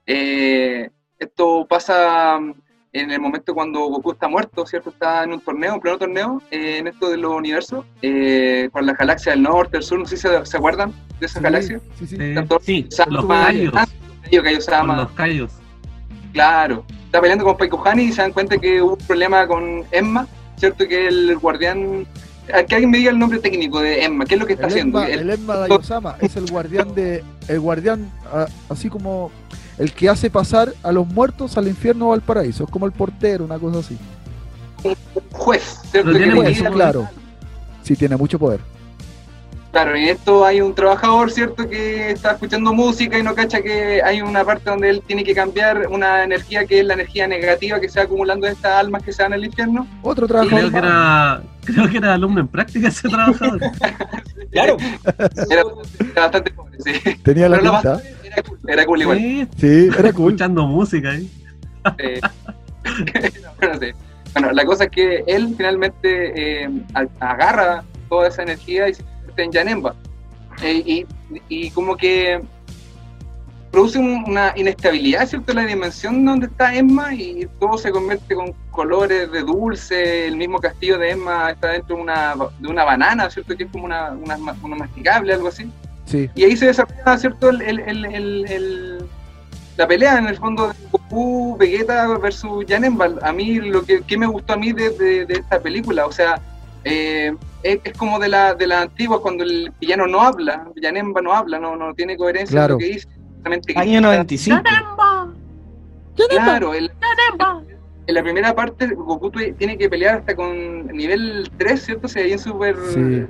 [0.05, 0.89] Eh,
[1.25, 2.53] esto pasa mm,
[2.93, 4.89] en el momento cuando Goku está muerto, ¿cierto?
[4.89, 8.85] Está en un torneo, un pleno torneo, eh, en esto de los universos, eh, con
[8.85, 11.43] las galaxias del norte, del sur, no sé si se, se acuerdan de esas Sí,
[11.43, 11.81] galaxias.
[11.99, 12.17] sí, sí.
[12.19, 13.73] Eh, Tanto- sí, los callos.
[14.31, 15.51] Los callos.
[16.33, 16.85] claro.
[17.05, 20.87] Está peleando con Paikuhani y se dan cuenta que hubo un problema con Emma, ¿cierto?
[20.87, 22.07] Que el guardián...
[22.53, 24.67] a Que alguien me diga el nombre técnico de Emma, ¿qué es lo que está
[24.67, 25.03] El haciendo?
[25.03, 27.21] El- el Enma Daiosama es el guardián de.
[27.49, 29.29] El guardián, ah, así como
[29.77, 32.63] el que hace pasar a los muertos al infierno o al paraíso.
[32.65, 33.97] Es como el portero, una cosa así.
[35.31, 36.11] juez, ¿cierto?
[36.11, 37.09] Pero Que tiene mucho claro.
[37.83, 38.59] Sí, tiene mucho poder.
[39.71, 41.67] Claro, en esto hay un trabajador, ¿cierto?
[41.69, 45.33] Que está escuchando música y no cacha que hay una parte donde él tiene que
[45.33, 49.01] cambiar una energía que es la energía negativa que se va acumulando de estas almas
[49.01, 49.87] que se van al infierno.
[50.01, 50.71] Otro Creo trabajador.
[50.73, 53.59] que era, creo que era alumno en práctica ese trabajador.
[54.51, 54.75] Claro.
[55.49, 55.63] Era,
[56.11, 56.91] era bastante pobre, sí.
[57.23, 57.93] Tenía la Pero lo pinta.
[57.93, 59.17] más- era cool, era cool igual.
[59.17, 60.05] Sí, Sí, era cool.
[60.31, 61.29] escuchando música ahí.
[61.97, 62.19] Eh,
[63.59, 63.87] bueno, sí.
[64.33, 69.03] Bueno, la cosa es que él finalmente eh, a- agarra toda esa energía y se
[69.03, 69.95] convierte en Yanemba.
[70.63, 71.05] Eh, y,
[71.49, 72.41] y como que
[73.71, 75.53] produce un- una inestabilidad, ¿cierto?
[75.53, 80.27] La dimensión donde está Emma y todo se convierte con colores de dulce.
[80.27, 83.55] El mismo castillo de Emma está dentro de una, de una banana, ¿cierto?
[83.55, 85.69] Que es como una, una, una masticable, algo así.
[86.11, 86.29] Sí.
[86.35, 87.49] Y ahí se desarrolla, ¿cierto?
[87.49, 88.97] El, el- el- el- el-
[89.77, 93.09] la pelea en el fondo de Goku, Vegeta versus Janemba.
[93.21, 96.11] A mí, lo que, que me gustó a mí de, de- de esta película, o
[96.11, 96.41] sea,
[96.83, 97.33] eh,
[97.63, 101.33] es, es como de la, de la antigua, cuando el villano no habla, Janemba no
[101.33, 102.73] habla, no, no tiene coherencia Claro.
[102.75, 103.07] en lo que dice.
[103.75, 104.01] Año grita.
[104.01, 104.61] 95.
[106.29, 106.91] Claro, el-
[108.07, 112.07] en la primera parte Goku tiene que pelear hasta con nivel 3, ¿cierto?
[112.07, 112.75] Si ahí en Super...
[112.93, 113.23] Sí.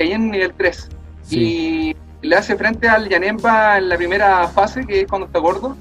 [0.00, 0.88] Ahí en nivel 3
[1.22, 1.38] Sí.
[1.40, 5.76] y le hace frente al Yanemba en la primera fase, que es cuando está gordo.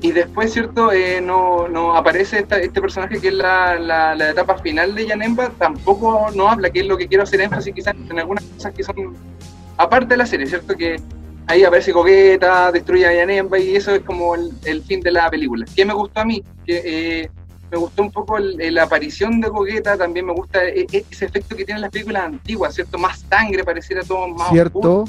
[0.00, 0.92] Y después, ¿cierto?
[0.92, 5.06] Eh, no, no aparece esta- este personaje que es la, la, la etapa final de
[5.06, 8.74] Yanemba, tampoco no habla, que es lo que quiero hacer énfasis quizás en algunas cosas
[8.74, 9.14] que son
[9.78, 10.74] aparte de la serie, ¿cierto?
[10.76, 10.96] Que
[11.46, 15.30] ahí aparece Gogeta, destruye a Yanemba y eso es como el, el fin de la
[15.30, 15.64] película.
[15.74, 16.44] ¿Qué me gustó a mí?
[16.66, 16.82] Que
[17.22, 17.30] eh,
[17.70, 21.56] me gustó un poco la aparición de Gogeta, también me gusta e- e- ese efecto
[21.56, 22.98] que tienen las películas antiguas, ¿cierto?
[22.98, 25.04] Más sangre, pareciera todo más oscuro.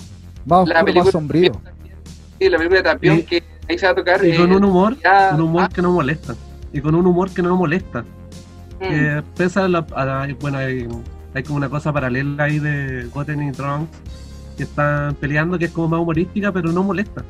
[0.46, 1.52] Más La oscuro, película más sombrío.
[2.40, 4.26] Sí, la película de Tapión, Y- que ahí se va a tocar.
[4.26, 6.36] Y con eh, un humor, ya- un humor ah, que no molesta.
[6.74, 8.02] Y con un humor que no molesta.
[8.02, 10.88] mm, Que pese a la, a la- bueno, hay,
[11.34, 13.90] hay como una cosa paralela ahí de Goten y Trunks
[14.58, 17.24] que están peleando que es como más humorística, pero no molesta.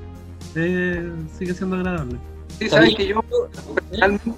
[0.55, 2.17] Eh, sigue siendo agradable.
[2.59, 3.23] Sí, sabes que yo,
[3.89, 4.31] personalmente,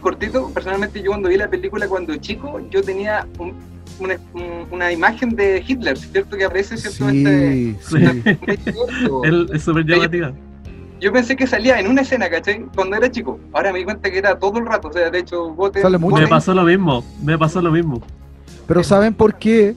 [0.00, 3.54] cortito, personalmente yo cuando vi la película cuando chico, yo tenía un-
[3.98, 6.36] una, un- una imagen de Hitler, ¿cierto?
[6.36, 7.08] Que aparece, ¿cierto?
[7.08, 8.36] Este- Sí, sí.
[9.24, 10.32] Él es súper llamativa.
[11.00, 12.64] yo pensé que salía en una escena, ¿cachai?
[12.74, 13.38] Cuando era chico.
[13.52, 15.82] Ahora me di cuenta que era todo el rato, o sea, de hecho, Goten...
[15.82, 16.16] Sale mucho.
[16.22, 18.02] Me pasó lo mismo, me pasó lo mismo.
[18.66, 19.74] Pero ¿saben por qué?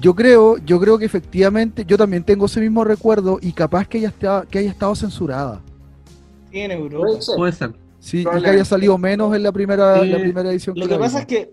[0.00, 3.98] Yo creo, yo creo que efectivamente, yo también tengo ese mismo recuerdo y capaz que
[3.98, 5.60] haya, estado, que haya estado censurada.
[6.50, 7.18] Sí, en Europa.
[7.36, 7.72] Puede ser.
[7.98, 10.08] Sí, que haya salido menos en la primera, Sí.
[10.08, 10.74] la primera edición.
[10.78, 11.50] Lo que pasa es que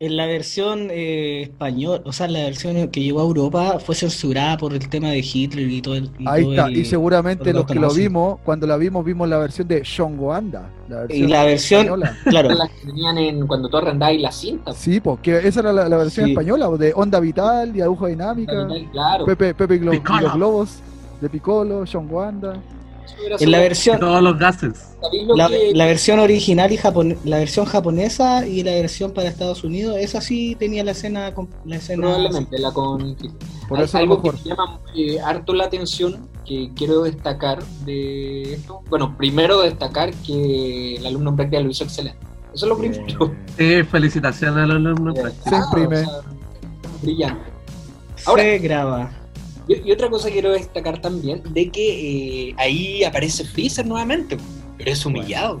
[0.00, 4.56] en la versión eh, español, o sea, la versión que llegó a Europa fue censurada
[4.56, 6.10] por el tema de Hitler y todo el.
[6.18, 9.04] y Ahí todo está, el- y seguramente los lo que lo vimos, cuando la vimos,
[9.04, 10.70] vimos la versión de Shongo Anda.
[10.88, 12.16] La Y la versión, española.
[12.24, 14.72] claro, Las que tenían en cuando tú arrendabas la cinta.
[14.72, 16.32] Sí, porque esa era la, la versión Sí.
[16.32, 19.24] española, de Onda Vital y Aguja Dinámica, Claro.
[19.26, 20.20] Pepe, Pepe y, Glo- y Piccolo.
[20.22, 20.78] los Globos,
[21.20, 22.60] de Piccolo, Shongo Anda.
[23.40, 24.72] En la versión, todos los gases.
[25.00, 29.12] ¿sabéis lo la, que- la versión original y japon- la versión japonesa y la versión
[29.12, 33.16] para Estados Unidos, esa sí tenía la escena, con- la escena Probablemente, la con
[33.68, 34.36] Por Hay eso algo mejor.
[34.38, 38.82] que llama eh, harto la atención que quiero destacar de esto.
[38.88, 42.18] Bueno, primero destacar que el alumno en práctica lo hizo excelente.
[42.54, 43.34] Eso es lo primero.
[43.58, 45.14] Eh, felicitaciones a los alumnos.
[45.16, 45.50] en Eh, práctica.
[45.50, 46.00] Se imprime.
[46.02, 46.20] o sea,
[47.02, 47.50] brillante.
[48.24, 49.10] Ahora- se graba.
[49.68, 54.36] Y, y otra cosa quiero destacar también, de que eh, ahí aparece Freezer nuevamente,
[54.78, 55.60] pero es humillado.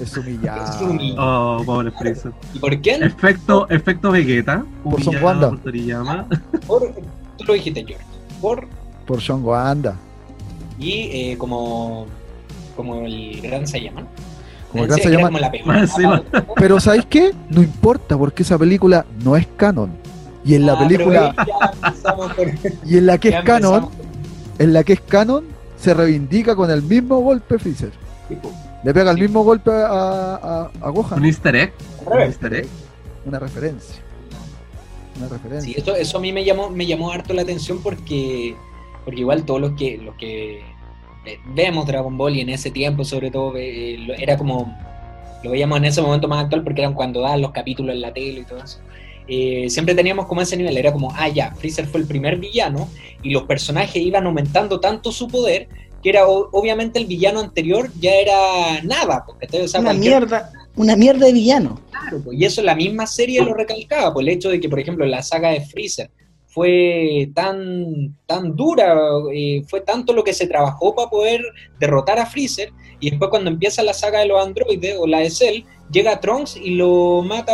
[0.00, 0.64] Es humillado.
[0.74, 1.58] Es humillado.
[1.60, 2.32] Oh, pobre Freezer.
[2.54, 2.92] ¿Y por qué?
[2.94, 4.64] Efecto, efecto Vegeta.
[4.82, 5.50] Por Son Wanda.
[5.50, 6.26] por Toriyama.
[6.66, 6.94] Por,
[7.36, 8.04] tú lo dijiste, George.
[8.40, 8.66] Por,
[9.06, 9.96] Por Shongo Anda.
[10.78, 12.06] y eh, como,
[12.74, 14.08] como el gran Saiyaman.
[14.70, 15.26] Como el Gran Saiyajin.
[15.26, 16.22] como la.
[16.56, 17.32] Pero ¿sabéis qué?
[17.50, 19.90] No importa porque esa película no es canon.
[20.44, 21.34] Y en la Ah, película,
[22.36, 22.48] por-
[22.84, 23.92] y en la que ya es canon, empezamos
[24.58, 25.44] en la que es canon,
[25.76, 27.92] se reivindica con el mismo golpe Freezer.
[28.84, 29.86] Le pega el mismo golpe a,
[30.34, 31.24] a, a Un Gohan.
[31.24, 31.72] easter egg.
[32.06, 32.66] Un easter egg.
[33.24, 33.96] Una referencia.
[35.18, 35.72] Una referencia.
[35.74, 38.56] Sí, eso, eso a mí me llamó, me llamó harto la atención porque,
[39.04, 40.58] porque igual todos los que, los que
[41.24, 44.76] eh, vemos Dragon Ball y en ese tiempo sobre todo eh, lo- era como,
[45.44, 48.12] lo veíamos en ese momento más actual porque eran cuando daban los capítulos en la
[48.12, 48.78] tele y todo eso.
[49.28, 52.88] Eh, siempre teníamos como ese nivel, era como, ah ya, Freezer fue el primer villano
[53.22, 55.68] y los personajes iban aumentando tanto su poder
[56.02, 60.52] que era obviamente el villano anterior ya era nada, porque o sea, Una cualquier- mierda,
[60.74, 61.80] una mierda de villano.
[61.92, 64.80] Claro, pues, y eso la misma serie lo recalcaba, por el hecho de que, por
[64.80, 66.10] ejemplo, la saga de Freezer
[66.48, 68.94] fue tan, tan dura,
[69.32, 71.40] eh, fue tanto lo que se trabajó para poder
[71.78, 75.30] derrotar a Freezer, y después cuando empieza la saga de los androides o la de
[75.30, 75.62] Cell,
[75.92, 77.52] llega Trunks y lo mata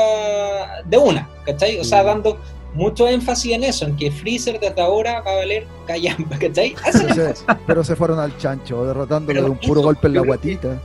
[0.87, 1.79] de una, ¿cachai?
[1.79, 2.39] O sea, dando
[2.75, 6.75] mucho énfasis en eso, en que Freezer desde ahora va a valer callampa, ¿cachai?
[6.85, 7.45] Pero se, énfasis.
[7.67, 10.79] pero se fueron al chancho, derrotándolo de un puro eso, golpe en la que- guatita.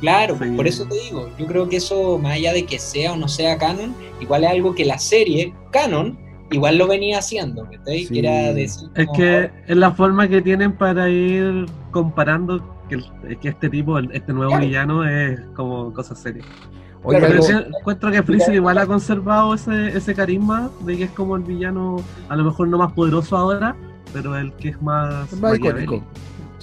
[0.00, 0.50] Claro, Sí.
[0.56, 3.28] por eso te digo, yo creo que eso, más allá de que sea o no
[3.28, 6.18] sea canon, igual es algo que la serie, canon,
[6.50, 8.06] igual lo venía haciendo, ¿cachai?
[8.06, 8.14] Sí.
[8.14, 12.98] Que era decir, Es como, que es la forma que tienen para ir comparando que,
[13.48, 14.66] este tipo, este nuevo Claro.
[14.66, 16.42] villano es como cosa seria.
[17.04, 20.96] Oye, Claro, Pero algo- sí encuentro que Freezer igual ha conservado ese, ese carisma de
[20.96, 21.96] que es como el villano,
[22.28, 23.74] a lo mejor no más poderoso ahora,
[24.12, 25.94] pero el que es más, es más maquiavélico.
[25.96, 26.06] icónico.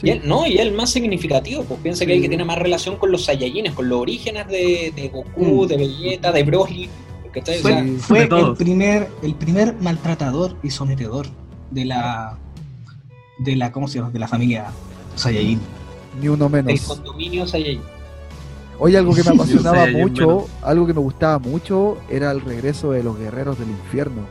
[0.01, 2.17] Y él, no, y el más significativo, pues piensa que Sí.
[2.17, 5.67] el que tiene más relación con los Saiyajines, con los orígenes de, de Goku, Mm.
[5.67, 6.89] de Vegeta, de Broly,
[8.01, 11.27] Fue, sea, el primer, el primer maltratador y sometedor
[11.69, 12.37] de la
[13.39, 14.09] de la ¿cómo se llama?
[14.09, 14.67] de la familia
[15.15, 15.59] Saiyajin.
[16.19, 16.81] Ni uno el menos.
[16.83, 17.81] condominio Saiyajin.
[18.79, 23.03] Oye, algo que me apasionaba mucho, algo que me gustaba mucho, era el regreso de
[23.03, 24.21] los guerreros del infierno.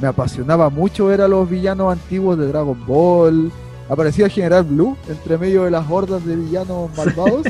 [0.00, 3.50] Me apasionaba mucho ver a los villanos antiguos de Dragon Ball.
[3.88, 7.46] Aparecía General Blue entre medio de las hordas de villanos malvados.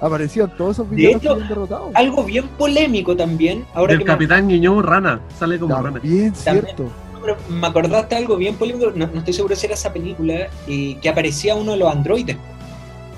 [0.00, 1.90] Aparecían todos esos De villanos hecho, que habían derrotado.
[1.94, 5.92] Algo bien polémico también, ahora Del que me- Capitán Guiño Rana, sale como rana.
[6.00, 6.64] También, También.
[6.66, 6.82] cierto.
[7.14, 10.48] No, pero me acordaste algo bien polémico, no, no estoy seguro si era esa película,
[10.68, 12.36] eh, que aparecía uno de los androides,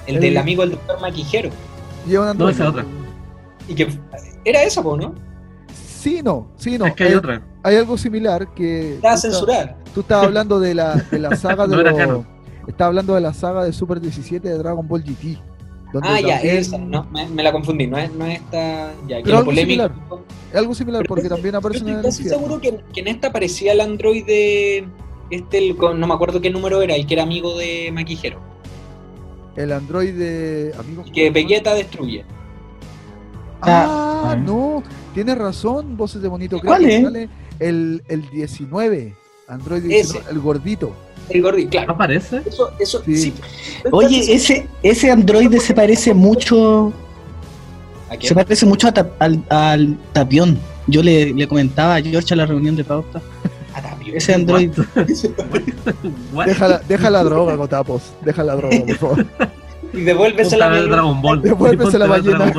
[0.07, 1.51] el El- del amigo del doctor Maquijero.
[2.09, 2.53] Llevan No, androide.
[2.55, 2.85] esa es otra.
[3.69, 3.89] Y que
[4.45, 5.15] era eso, po, ¿no?
[5.75, 6.87] Sí, no, sí, no.
[6.87, 7.43] es que hay hay, otra.
[7.63, 8.95] hay algo similar que.
[8.95, 9.77] Estás- censurada.
[9.95, 12.25] Tú estabas hablando de la, de la saga de No los-.
[12.67, 15.39] Estaba hablando de la saga de Super 17 de Dragon Ball GT.
[15.93, 18.93] donde Ah, ya, también- esa, no, me, me la confundí, no es, no es esta,
[19.09, 19.83] ya, que Pero algo polémico.
[19.89, 19.93] similar.
[20.55, 22.47] Algo similar, Pero porque estoy- también Yo aparece en estoy el casi infierno.
[22.47, 24.87] seguro que, que en esta aparecía el androide,
[25.31, 28.39] este, el, no me acuerdo qué número era, el que era amigo de Maquijero,
[29.59, 30.73] El androide.
[30.79, 31.05] Amigo.
[31.13, 32.25] que Vegeta destruye.
[33.61, 34.37] Ah, Ah.
[34.37, 34.83] no,
[35.15, 36.61] tienes razón, voces de bonito.
[36.61, 37.03] ¿Cuál es?
[37.03, 37.29] sale
[37.59, 39.15] el, el 19,
[39.49, 40.13] Android Ese.
[40.15, 40.93] 19, el gordito.
[41.29, 41.93] El gordito, claro.
[41.93, 42.43] ¿Aparece?
[42.47, 43.17] Eso, eso, Sí.
[43.17, 43.35] sí.
[43.93, 46.93] Oye, ese ese androide se parece mucho
[48.21, 50.59] se parece mucho a al, al Tapión.
[50.87, 53.21] Yo le, le comentaba a George a la reunión de pauta.
[53.75, 54.15] A Tapio.
[54.17, 54.73] Ese androide
[56.33, 56.47] What?
[56.47, 58.03] Deja la, deja la droga, Gotapos.
[58.25, 59.27] Deja la droga, por favor.
[59.93, 61.43] Y devuélvesela Ponte a ver mi- Dragon Ball.
[61.43, 62.53] Devuélvese la ballena.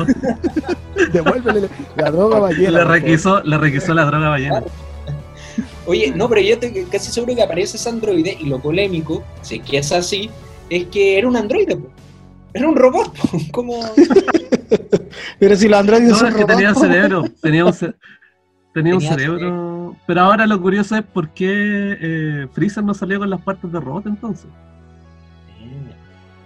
[1.12, 2.70] Devuélvele la droga ballena.
[2.70, 4.62] Le requisó, le requisó la droga ballena.
[5.86, 9.56] Oye, no, pero yo estoy casi seguro que aparece ese androide y lo polémico, si
[9.56, 10.30] es que es así,
[10.68, 11.88] es que era un androide, po.
[12.54, 13.38] era un robot, po.
[13.50, 13.80] como
[15.38, 17.24] Pero si los androides No, son es que tenía cerebro.
[17.42, 17.74] Tenía un,
[18.72, 19.96] tenía un cerebro.
[20.06, 23.80] Pero ahora lo curioso es por qué eh, Freezer no salió con las partes de
[23.80, 24.46] robot entonces.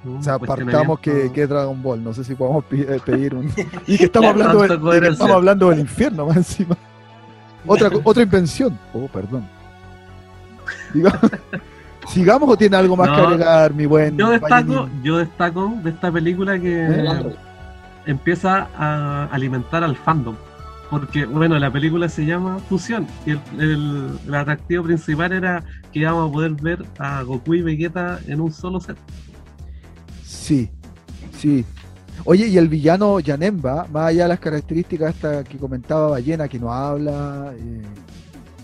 [0.07, 2.05] O sea, partamos que, que es Dragon Ball.
[2.05, 3.51] No sé si podemos eh, pedir un.
[3.87, 5.13] Y que estamos hablando, de- tanta de que coherencia.
[5.13, 6.77] estamos hablando del infierno más encima.
[7.67, 8.79] Otra, otra invención.
[8.93, 9.49] Oh, perdón.
[12.09, 14.19] ¿Sigamos o tiene algo más que agregar, mi buen?
[14.19, 17.37] Yo destaco, yo destaco de esta película que ¿Eh?
[18.05, 20.37] empieza a alimentar al fandom.
[21.01, 25.99] Porque, bueno, la película se llama Fusión y el, el- el atractivo principal era que
[26.01, 28.97] íbamos a poder ver a Goku y Vegeta en un solo set.
[30.25, 30.71] Sí,
[31.39, 31.65] sí.
[32.25, 36.59] Oye, y el villano Yanemba, más allá de las características estas que comentaba Ballena, que
[36.59, 37.83] no habla, eh,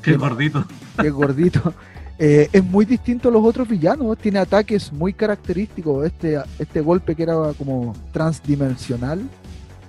[0.02, 0.16] Qué Sí.
[0.16, 0.64] gordito.
[0.98, 1.74] que es gordito,
[2.18, 4.16] eh, es muy distinto a los otros villanos.
[4.18, 6.06] Tiene ataques muy característicos.
[6.06, 9.20] Este, este golpe que era como transdimensional,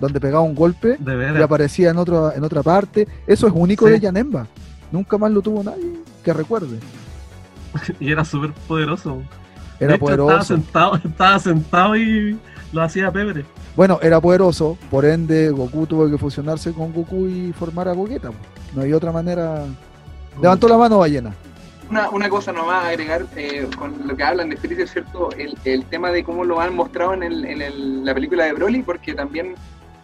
[0.02, 3.06] donde pegaba un golpe y aparecía en, otra en otra parte.
[3.26, 3.92] Eso es único Sí.
[3.92, 4.46] de Yanemba.
[4.90, 6.78] Nunca más lo tuvo nadie que recuerde.
[8.00, 9.22] Y era súper poderoso.
[9.80, 10.44] Era De hecho, Estaba poderoso.
[10.54, 12.38] sentado, estaba sentado y
[12.72, 13.44] Lo hacía Pebre.
[13.76, 18.30] Bueno, era poderoso, por ende Goku tuvo que fusionarse con Goku y formar a Gogeta.
[18.74, 19.64] No hay otra manera.
[20.40, 21.32] Levantó la mano ballena.
[21.90, 25.30] Una, una cosa nomás a agregar eh, con lo que hablan de Freezer, ¿cierto?
[25.32, 28.52] El, el tema de cómo lo han mostrado en, el, en el- la película de
[28.54, 29.54] Broly, porque también,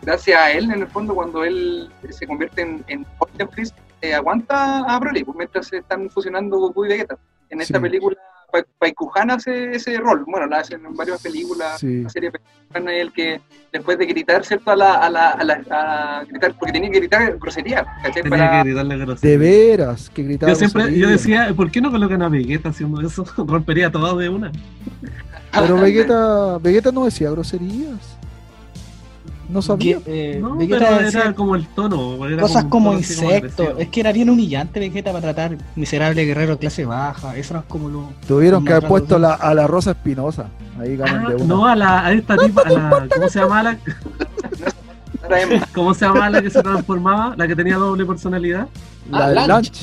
[0.02, 3.06] gracias a él, en el fondo, cuando él se convierte en, en
[3.50, 7.16] Freeze, eh, aguanta a Broly, pues, mientras se están fusionando Goku y Vegeta.
[7.50, 7.82] En esta Sí.
[7.82, 8.16] película,
[8.50, 10.24] Pa- Paikuhan hace ese rol.
[10.26, 11.80] Bueno, lo hacen en varias películas.
[11.80, 12.02] Sí.
[12.02, 13.40] La serie Paikuhan es el que,
[13.72, 14.70] después de gritar, ¿cierto?
[14.70, 18.22] A la, a la, a la- a gritar, porque tenía que gritar grosería, ¿cachai?
[18.22, 19.30] Tenía Para- que gritarle grosería.
[19.30, 20.52] De veras, que gritaba.
[20.52, 23.24] Yo siempre, yo decía, ¿por qué no colocan a Vegeta haciendo eso?
[23.36, 24.50] Rompería todo de una.
[25.52, 28.17] Pero Vegeta, Vegeta no decía groserías.
[29.48, 29.98] No sabía.
[30.04, 32.26] Eh, No, Vegeta pero decía era como el tono.
[32.26, 33.68] era cosas como como insectos.
[33.78, 37.34] es que era bien humillante Vegeta para tratar miserable guerrero de clase baja.
[37.36, 38.08] Eso era como lo.
[38.26, 40.48] Tuvieron que haber puesto la- a la Rosa Espinosa.
[40.78, 41.44] Ahí ganan Ah, de una.
[41.46, 43.78] no, a, la, a esta tipa, a la, ¿cómo se llama la,
[45.74, 48.68] cómo se llama la que se transformaba, la que tenía doble personalidad?
[49.10, 49.48] La Ah, de Lunch.
[49.48, 49.80] Lunch.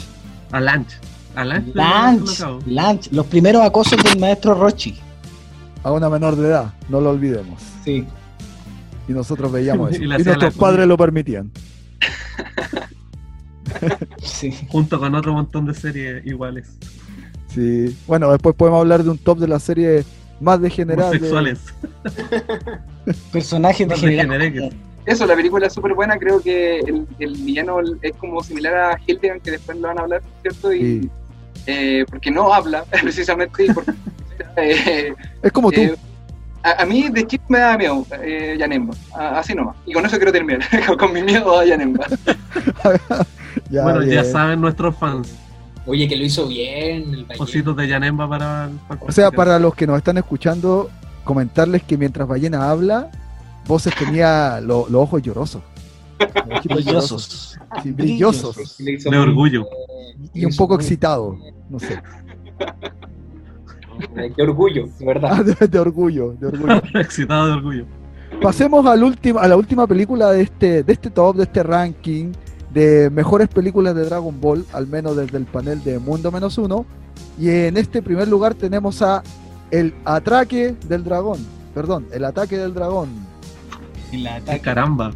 [0.52, 0.90] A Lanch.
[1.36, 1.44] A
[2.14, 2.60] Lunch, colocaba.
[2.66, 4.96] Lunch, los primeros acosos del maestro Rochi.
[5.84, 6.74] A una menor de edad.
[6.88, 7.62] No lo olvidemos.
[7.84, 8.06] Sí.
[9.08, 10.04] Y nosotros veíamos eso.
[10.04, 11.52] Y nuestros padres lo permitían.
[14.22, 14.54] Sí.
[14.70, 16.68] Junto con otro montón de series iguales.
[17.48, 17.96] Sí.
[18.08, 20.04] Bueno, después podemos hablar de un top de la serie
[20.40, 21.10] más degenerada.
[21.12, 21.60] de- Homosexuales.
[23.32, 24.74] Personajes degenerados.
[25.06, 29.00] Eso, la película es súper buena, creo que el, el villano es como similar a
[29.06, 30.74] Hildegard, que después lo van a hablar, ¿cierto?
[30.74, 31.10] Y, Sí.
[31.68, 33.92] eh, porque no habla, precisamente, y porque,
[34.58, 35.80] eh, Es como tú.
[35.82, 35.96] eh,
[36.66, 40.06] a, a mí de chico me da miedo eh, Yanemba, a- así nomás, y con
[40.06, 42.06] eso quiero terminar, con, con mi miedo a Yanemba.
[43.72, 45.34] Ya, bueno, ya saben nuestros fans.
[45.88, 47.14] Oye, que lo hizo bien.
[47.14, 47.26] El.
[47.40, 50.90] Ositos de Yanemba para, para O sea, para los que nos están escuchando,
[51.24, 53.10] comentarles que mientras Ballena habla,
[53.66, 55.62] Voces tenía lo- los ojos llorosos.
[56.20, 57.60] Los ojitos Brillosos.
[57.82, 58.78] Sí, brillosos.
[58.78, 59.66] De orgullo.
[60.34, 61.38] Y un poco excitado.
[61.70, 62.00] No sé.
[64.36, 65.30] Qué orgullo, de verdad.
[65.34, 66.82] Ah, de, de orgullo, de orgullo.
[67.00, 67.86] Excitado de orgullo.
[68.42, 72.32] Pasemos al último, a la última película de este, de este top, de este ranking
[72.74, 76.86] de mejores películas de Dragon Ball, al menos desde el panel de Mundo Menos Uno.
[77.40, 79.24] Y en este primer lugar tenemos a
[79.72, 81.40] El Atraque del Dragón.
[81.74, 83.08] Perdón, El Ataque del Dragón.
[84.12, 84.60] Y la Ay, ataque.
[84.62, 85.12] caramba.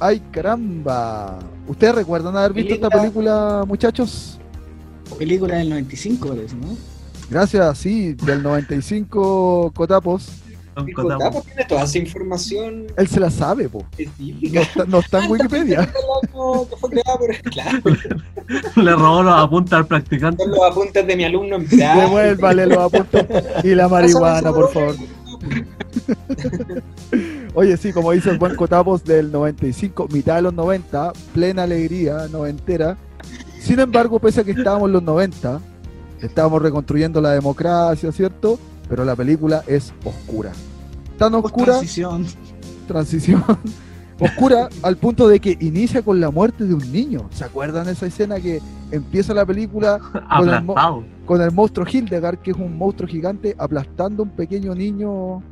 [0.00, 1.38] ¡Ay, caramba!
[1.66, 4.38] ¿Ustedes recuerdan haber visto esta película, muchachos?
[5.18, 6.76] Película del 95, parece, ¿no?
[7.30, 10.28] Gracias, sí, del 95 Cotapos.
[10.76, 11.18] El Cotamo.
[11.18, 13.84] Cotapo tiene toda esa información Él se la sabe, po.
[13.98, 15.92] No está, no está en Wikipedia.
[16.32, 16.68] por
[17.50, 17.80] Claro,
[18.76, 20.44] Le robó los apuntes al practicante.
[20.44, 21.98] son los apuntes de mi alumno en plan.
[21.98, 23.26] Devuélvale los apuntes
[23.64, 24.94] y la marihuana, por favor.
[27.54, 32.28] Oye, sí, como dice el buen Cotapos del 95, mitad de los 90, plena alegría
[32.30, 32.96] noventera.
[33.60, 35.60] Sin embargo, pese a que estábamos en los 90,
[36.20, 38.58] estábamos reconstruyendo la democracia, ¿cierto?
[38.88, 40.52] Pero la película es oscura.
[41.18, 42.26] Tan oscura, Transición.
[42.86, 43.44] transición,
[44.20, 47.28] oscura al punto de que inicia con la muerte de un niño.
[47.32, 48.60] ¿Se acuerdan esa escena que
[48.90, 49.98] empieza la película
[51.26, 55.42] con el monstruo Hildegard, que es un monstruo gigante aplastando a un pequeño niño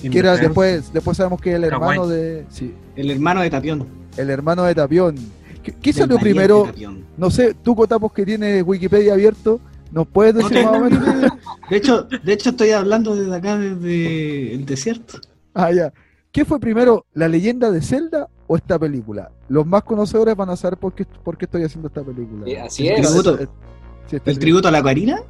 [0.00, 2.10] que era después, después sabemos que es el hermano Kawaii.
[2.16, 3.86] de, sí, El hermano de Tapión.
[4.16, 5.14] el hermano de Tapión.
[5.62, 6.68] ¿Qué, qué salió primero?
[7.16, 9.60] No sé, tú Cotapos que tienes Wikipedia abierto,
[9.94, 11.02] ¿nos puedes No decir más o menos?
[11.70, 15.18] De hecho, de hecho estoy hablando desde acá, desde el desierto.
[15.54, 15.92] Ah, ya.
[16.30, 19.30] ¿Qué fue primero, la leyenda de Zelda o esta película?
[19.48, 22.44] Los más conocedores van a saber por qué, por qué estoy haciendo esta película.
[22.44, 23.08] Sí, así El es.
[23.08, 23.38] tributo.
[24.08, 25.22] Sí, este ¿El tributo a la Karina?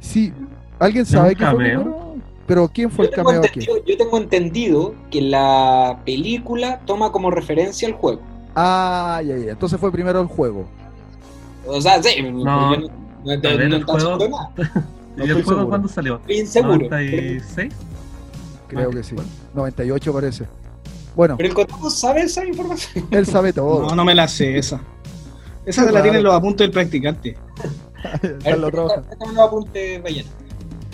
[0.00, 0.32] Sí.
[0.78, 2.16] ¿Alguien sabe qué fue primero?
[2.46, 3.60] Pero ¿quién fue Yo el cameo aquí?
[3.86, 8.20] yo tengo entendido que la película toma como referencia el juego.
[8.54, 9.52] Ah, ya, ya.
[9.52, 10.66] Entonces fue primero el juego.
[11.66, 12.88] O sea, sí, No, yo
[13.24, 14.50] no, no, ver, no el juego- seguro de nada.
[15.16, 15.68] ¿Y el juego seguro.
[15.68, 16.20] cuándo salió?
[16.28, 16.88] Inseguro.
[16.88, 17.72] ¿96?
[18.68, 19.14] Creo Ah, que sí.
[19.14, 19.30] bueno.
[19.54, 20.46] 98 parece.
[21.16, 23.06] Bueno, Pero el Cotapo sabe esa información.
[23.10, 23.88] él sabe todo.
[23.88, 24.80] No, no me la sé esa.
[25.66, 27.36] Esa se la tienen los apuntes del practicante.
[28.44, 28.92] Él lo los
[29.38, 30.28] apuntes, ballena.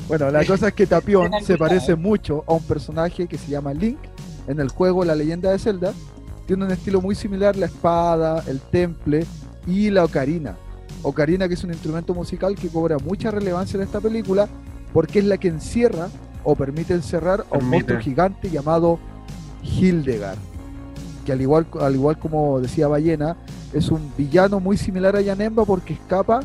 [0.08, 3.74] Bueno, la cosa es que Tapión se parece mucho a un personaje que se llama
[3.74, 3.98] Link
[4.48, 5.92] en el juego La leyenda de Zelda.
[6.46, 9.26] Tiene un estilo muy similar, la espada, el temple
[9.66, 10.56] y la ocarina.
[11.06, 14.48] Ocarina que es un instrumento musical que cobra mucha relevancia en esta película
[14.92, 16.08] porque es la que encierra
[16.42, 18.98] o permite encerrar a un monstruo gigante llamado
[19.62, 20.38] Hildegard.
[21.24, 23.36] Que al igual, al igual como decía Ballena,
[23.72, 26.40] es un villano muy similar a Yanemba porque escapa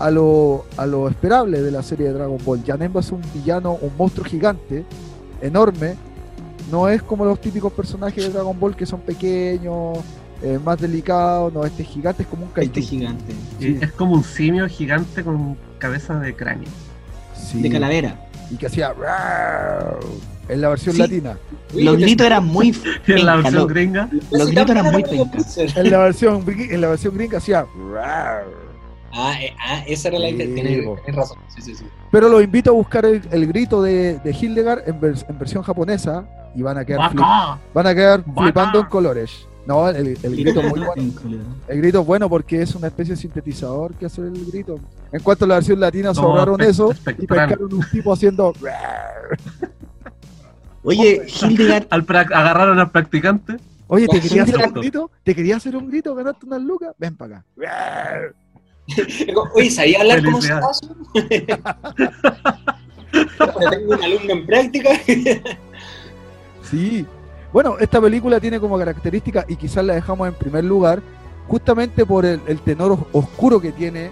[0.00, 2.64] a lo, a lo esperable de la serie de Dragon Ball.
[2.66, 4.84] Janemba es un villano, un monstruo gigante,
[5.40, 5.94] enorme,
[6.70, 9.98] no es como los típicos personajes de Dragon Ball que son pequeños,
[10.42, 12.68] eh, más delicados, no, este gigante es como un kaiju.
[12.68, 13.34] Este gigante.
[13.58, 13.78] Sí.
[13.80, 16.68] Es como un simio gigante con cabeza de cráneo.
[17.34, 17.60] Sí.
[17.62, 18.26] De calavera.
[18.50, 18.92] Y que hacía
[20.48, 21.00] en la versión Sí.
[21.00, 21.36] latina.
[21.74, 22.68] Los gritos eran muy
[23.06, 25.58] Y en la penca, versión lo- gringa, Los gritos eran muy pencas.
[25.58, 27.66] En la versión en la versión gringa hacía.
[29.12, 30.54] Ah, eh, ah, esa era la Sí, idea.
[30.54, 30.94] Tienes po.
[31.04, 31.38] tienes razón.
[31.54, 31.84] Sí, sí, sí.
[32.12, 35.62] Pero los invito a buscar el, el grito de, de Hildegard en, vers- en versión
[35.64, 36.24] japonesa
[36.54, 37.12] y van a quedar,
[37.74, 39.46] van a quedar flipando en colores.
[39.66, 41.12] No, el, el grito es muy bueno.
[41.68, 44.80] El grito es bueno porque es una especie de sintetizador que hace el grito.
[45.12, 48.52] En cuanto a la versión latina, No, espe- eso y pescaron un tipo haciendo.
[50.82, 53.56] Oye, Hildegard, Al agarraron al practicante.
[53.86, 55.10] Oye, ¿te Oh, quería hacer un grito?
[55.22, 56.14] ¿Te quería hacer un grito?
[56.14, 56.94] ¿Ganaste unas lucas?
[56.98, 57.46] Ven para acá.
[59.54, 60.40] Oye, ¿sabía hablar como.
[60.40, 60.96] Sabazo?
[63.70, 64.90] Tengo un alumno en práctica.
[66.62, 67.04] Sí.
[67.52, 71.02] Bueno, esta película tiene como característica, y quizás la dejamos en primer lugar,
[71.48, 74.10] justamente por el, tenor os- oscuro que tiene,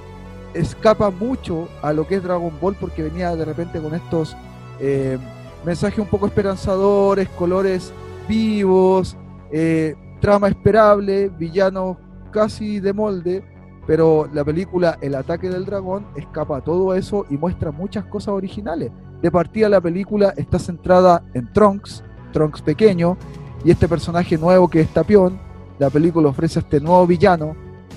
[0.55, 4.37] escapa mucho a lo que es Dragon Ball porque venía de repente con estos
[4.81, 5.19] eh,
[5.65, 7.93] mensajes un poco esperanzadores, colores
[8.29, 9.17] vivos,
[9.53, 11.97] eh, trama esperable, villanos
[12.33, 13.45] casi de molde,
[13.87, 18.35] pero la película El ataque del dragón escapa a todo eso y muestra muchas cosas
[18.35, 18.91] originales.
[19.23, 23.17] De partida la película está centrada en Trunks, Trunks pequeño,
[23.65, 25.39] y este personaje nuevo que es Tapión,
[25.79, 27.55] la película ofrece a este nuevo villano,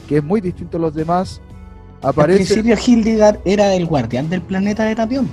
[0.07, 1.41] que es muy distinto a los demás,
[2.01, 2.45] al aparece...
[2.53, 5.29] principio Hildegard era el guardián del planeta de Tapión.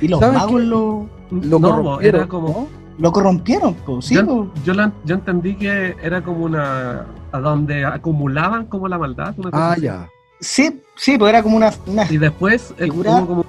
[0.00, 0.66] Y los ¿Sabes magos qué?
[0.66, 2.48] lo, Lo no, corrompieron, era como.
[2.48, 2.80] ¿no?
[2.98, 7.06] lo corrompieron, po, sí, yo, yo, la- yo entendí que era como una.
[7.32, 9.32] a donde acumulaban como la maldad.
[9.38, 9.82] una cosa Ah, así.
[9.82, 10.08] ya.
[10.40, 13.44] Sí, sí, pues era como una, una Y después eh, Figura- hubo como,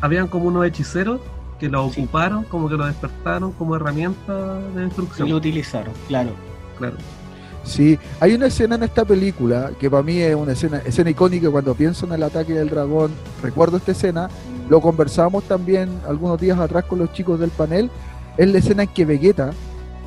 [0.00, 1.20] habían como unos hechiceros
[1.58, 2.00] que lo Sí.
[2.02, 5.28] ocuparon, como que lo despertaron como herramienta de y destrucción.
[5.30, 6.30] lo utilizaron, claro.
[6.78, 6.96] Claro.
[7.62, 11.50] Sí, hay una escena en esta película que para mí es una escena, escena icónica
[11.50, 14.28] cuando pienso en el ataque del dragón, recuerdo esta escena,
[14.68, 17.90] lo conversamos también algunos días atrás con los chicos del panel,
[18.36, 19.52] es la escena en que Vegeta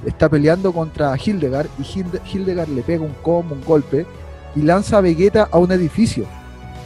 [0.05, 4.05] está peleando contra Hildegard y Hilde- Hildegard le pega un combo, un golpe
[4.55, 6.25] y lanza a Vegeta a un edificio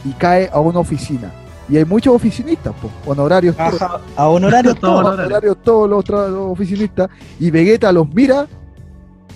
[0.04, 1.30] y cae a una oficina.
[1.68, 5.00] Y hay muchos oficinistas, pues, honorarios Ajá, a honorarios Todo todos.
[5.04, 5.24] honorario.
[5.26, 7.08] honorarios todos los, otros- los oficinistas,
[7.38, 8.46] y Vegeta los mira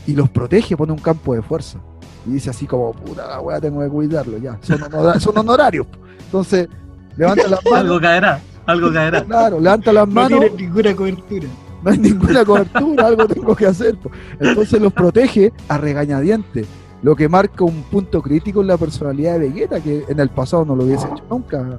[0.07, 1.79] y los protege, pone un campo de fuerza.
[2.27, 4.59] Y dice así como, puta la weá, tengo que cuidarlo ya.
[4.62, 5.87] Son, honora- son honorarios.
[6.27, 6.68] Entonces,
[7.16, 8.01] levanta las Algo manos.
[8.01, 9.24] caerá, algo caerá.
[9.24, 11.49] Claro, levanta las No manos, tiene ninguna cobertura.
[11.85, 13.97] no hay ninguna cobertura, algo tengo que hacer.
[13.99, 14.11] po.
[14.41, 16.66] Entonces los protege a regañadientes,
[17.03, 20.64] lo que marca un punto crítico en la personalidad de Vegeta, que en el pasado
[20.64, 21.78] no lo hubiese hecho nunca.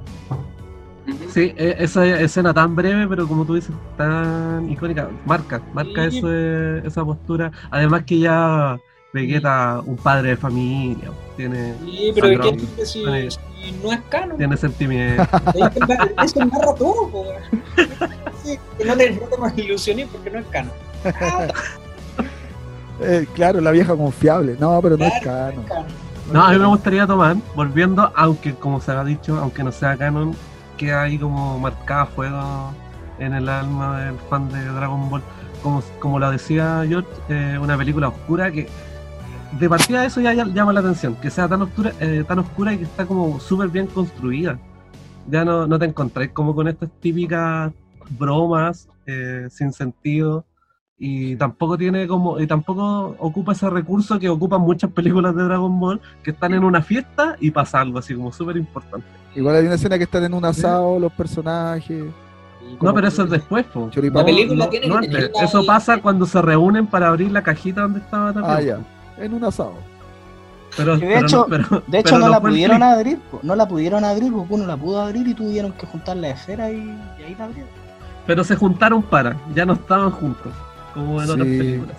[1.32, 6.18] Sí, e- esa escena tan breve, pero como tú dices, tan icónica, marca, marca Sí.
[6.18, 7.50] ese- esa postura.
[7.70, 8.78] Además que ya
[9.12, 12.66] Vegeta, un padre de familia, tiene, Sí, pero ¿de qué Sandro.
[12.76, 13.04] tú si,
[13.64, 14.36] si no es canon?
[14.36, 15.26] tiene sentimientos.
[16.24, 17.24] Eso narra todo, po.
[18.44, 20.72] Sí, que no te, no te más ilusiones porque no es canon.
[21.20, 21.48] Ah,
[23.00, 24.56] Eh, claro, la vieja confiable.
[24.58, 25.60] No, pero no es canon.
[25.60, 26.08] es canon.
[26.32, 29.96] No, a mí me gustaría tomar, volviendo, aunque como se ha dicho, aunque no sea
[29.96, 30.34] canon,
[30.76, 32.72] queda ahí como marcada fuego
[33.18, 35.22] en el alma del fan de Dragon Ball.
[35.62, 38.68] Como, como lo decía George, eh, una película oscura que
[39.58, 42.74] de partida eso ya, ya llama la atención, que sea tan oscura, eh, tan oscura
[42.74, 44.58] y que está como súper bien construida.
[45.26, 47.72] Ya no, no te encontráis como con estas típicas
[48.10, 50.44] bromas eh, sin sentido
[51.00, 55.78] y tampoco tiene como y tampoco ocupa ese recurso que ocupan muchas películas de Dragon
[55.78, 59.06] Ball que están en una fiesta y pasa algo así como súper importante.
[59.36, 62.04] Igual hay una escena que están en un asado los personajes.
[62.80, 63.88] No, pero eso es después, po.
[63.94, 65.12] La película No, tiene no que antes.
[65.12, 68.50] tener la- Eso pasa cuando se reúnen para abrir la cajita donde estaba Tapión.
[68.50, 69.24] Ah, ya.
[69.24, 69.74] En un asado.
[70.76, 72.88] Pero, de pero hecho- no, pero- De hecho, pero no la pudieron click.
[72.90, 73.40] abrir, po.
[73.42, 76.70] no la pudieron abrir, Goku no la pudo abrir y tuvieron que juntar la esfera
[76.70, 77.70] y, y ahí la abrieron.
[78.26, 80.52] Pero se juntaron para, ya no estaban juntos,
[80.94, 81.32] como en Sí.
[81.32, 81.96] otras películas.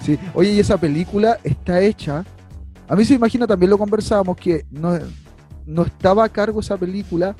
[0.00, 0.18] Sí.
[0.34, 2.24] Oye, y esa película está hecha.
[2.88, 4.98] A mí se imagina, también lo conversábamos, que no,
[5.66, 7.34] no estaba a cargo esa película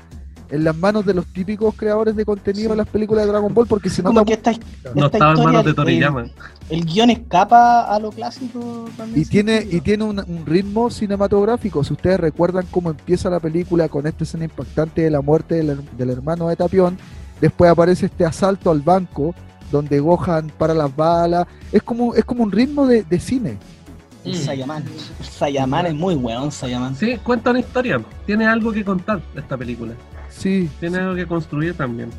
[0.51, 2.69] en las manos de los típicos creadores de contenido Sí.
[2.71, 4.51] de las películas de Dragon Ball, porque se Como nota que esta,
[4.95, 6.21] No esta estaba en manos de Toriyama.
[6.21, 6.31] el,
[6.69, 9.21] el guion escapa a lo clásico también.
[9.21, 9.77] Y tiene, sentido.
[9.77, 11.83] y tiene un, un ritmo cinematográfico.
[11.83, 15.79] Si ustedes recuerdan cómo empieza la película con esta escena impactante de la muerte del,
[15.97, 16.97] del hermano de Tapión,
[17.39, 19.35] después aparece este asalto al banco
[19.71, 21.47] donde Gohan para las balas.
[21.71, 23.57] Es como, es como un ritmo de, de cine.
[24.25, 24.35] El Mm.
[24.35, 24.83] Saiyaman.
[25.19, 26.95] El Saiyaman es muy weón, Saiyaman.
[26.95, 29.93] Sí, cuenta una historia, tiene algo que contar esta película,
[30.29, 32.09] Sí, tiene algo que construir también.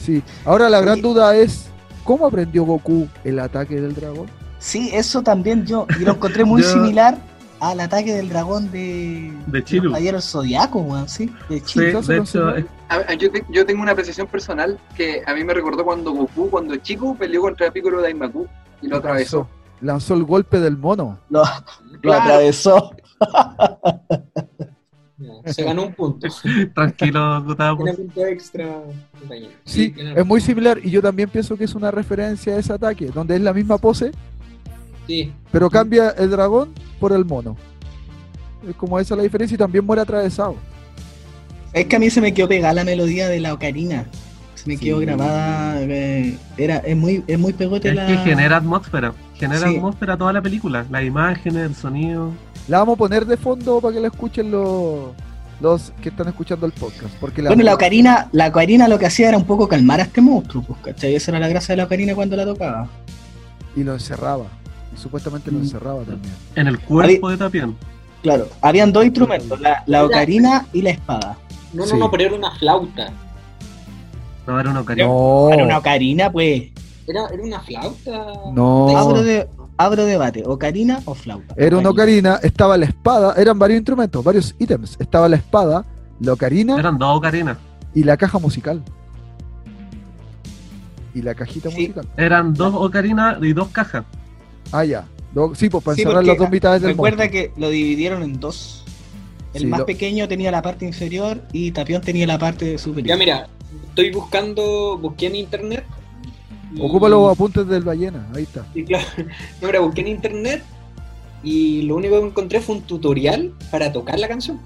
[0.00, 0.22] sí.
[0.44, 1.66] Ahora la gran duda es
[2.04, 4.26] cómo aprendió Goku el ataque del dragón?
[4.58, 5.86] Sí, eso también yo.
[5.98, 7.16] Y lo encontré muy Yo- similar
[7.60, 9.32] al ataque del dragón de.
[9.46, 9.94] De Chiru.
[9.94, 11.26] Ayer el Zodiaco, weón, sí.
[11.48, 12.02] De Sí, Chiru.
[12.02, 15.44] se de hecho, es- A- yo, te- yo tengo una apreciación personal que a mí
[15.44, 18.46] me recordó cuando Goku, cuando chico, peleó contra Piccolo Daimaku
[18.82, 19.48] y lo atravesó.
[19.80, 21.18] Lanzó el golpe del mono.
[21.30, 22.22] Lo, lo Claro.
[22.22, 22.90] atravesó.
[25.46, 26.28] Se ganó un punto.
[26.74, 27.82] tranquilo, Gustavo.
[27.84, 28.80] Tiene punto extra.
[29.64, 33.06] Sí, es muy similar y yo también pienso que es una referencia a ese ataque,
[33.06, 34.12] donde es la misma pose,
[35.08, 36.68] Sí, pero cambia el dragón
[37.00, 37.56] por el mono.
[38.68, 40.54] Es como esa la diferencia y también muere atravesado.
[41.72, 44.06] Es que a mí se me quedó pegada la melodía de la ocarina.
[44.54, 44.84] Se me Sí.
[44.86, 45.80] quedó grabada.
[45.82, 48.06] eh, era, es muy, es muy pegote Es la.
[48.06, 49.12] que genera atmósfera.
[49.34, 49.76] Genera Sí.
[49.76, 50.84] atmósfera toda la película.
[50.90, 52.32] Las imágenes, el sonido.
[52.66, 55.10] La vamos a poner de fondo para que la escuchen los,
[55.60, 57.14] los que están escuchando el podcast.
[57.20, 60.02] Porque la, Bueno, la ocarina, la ocarina lo que hacía era un poco calmar a
[60.04, 61.14] este monstruo, pues, ¿cachai?
[61.14, 62.88] Esa era la gracia de la ocarina cuando la tocaba.
[63.76, 64.46] y lo encerraba.
[64.98, 65.62] Supuestamente lo Mm.
[65.62, 66.34] encerraba también.
[66.56, 67.76] En el cuerpo de Tapián.
[68.22, 71.36] Claro, habían dos instrumentos, la, la ocarina y la espada.
[71.72, 71.96] no, no, Sí.
[71.98, 73.12] no, pero era una flauta.
[74.46, 75.06] No, era una ocarina.
[75.06, 76.62] No, Era una ocarina, pues.
[77.06, 78.32] Era, era una flauta.
[78.52, 78.96] no.
[78.98, 81.54] Abro, de, abro debate, ocarina o flauta.
[81.56, 84.96] Era una ocarina, estaba la espada, eran varios instrumentos, varios ítems.
[84.98, 85.84] Estaba la espada,
[86.20, 87.56] la ocarina Eran dos ocarinas.
[87.94, 88.82] y la caja musical.
[91.14, 91.76] Y la cajita Sí.
[91.76, 92.08] musical.
[92.16, 94.04] Eran dos ocarinas y dos cajas.
[94.72, 95.06] Ah, ya.
[95.32, 97.42] Do- sí, pues para Sí, encerrar las dos mitades del Recuerda monstruo.
[97.54, 98.84] que lo dividieron en dos.
[99.54, 103.08] El Sí, más lo- pequeño tenía la parte inferior y Tapión tenía la parte superior.
[103.08, 103.48] Ya mira,
[103.88, 105.84] estoy buscando, busqué en internet.
[106.74, 108.66] y- Ocupa los apuntes del ballena, ahí está.
[108.74, 109.06] Sí, claro.
[109.60, 110.62] No, mira, busqué en internet
[111.42, 114.60] y lo único que encontré fue un tutorial para tocar la canción.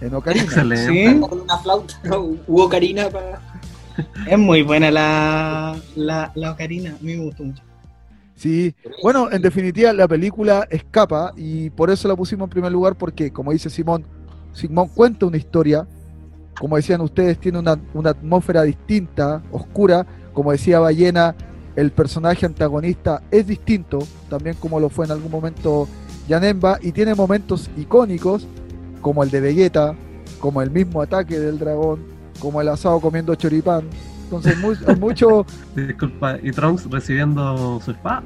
[0.00, 0.44] En ocarina.
[0.44, 1.12] Excelente.
[1.14, 2.30] Sí, Con una flauta, ¿no?
[3.12, 3.40] Para.
[4.28, 6.90] es muy buena la, la, la ocarina.
[6.90, 7.62] A mí me gustó mucho.
[8.44, 8.74] Sí.
[9.02, 13.32] Bueno, en definitiva, la película escapa y por eso la pusimos en primer lugar porque,
[13.32, 14.04] como dice Simón,
[14.52, 15.88] Simón cuenta una historia.
[16.60, 20.06] Como decían ustedes, tiene una, una atmósfera distinta, oscura.
[20.34, 21.34] Como decía Ballena,
[21.74, 25.88] el personaje antagonista es distinto, también como lo fue en algún momento
[26.28, 28.46] Yanemba, y tiene momentos icónicos,
[29.00, 29.94] como el de Vegeta,
[30.38, 32.04] como el mismo ataque del dragón,
[32.40, 33.84] como el asado comiendo choripán.
[34.24, 35.46] Entonces, mu- hay mucho.
[35.76, 36.38] Disculpa.
[36.42, 38.22] Y Trunks recibiendo su espada.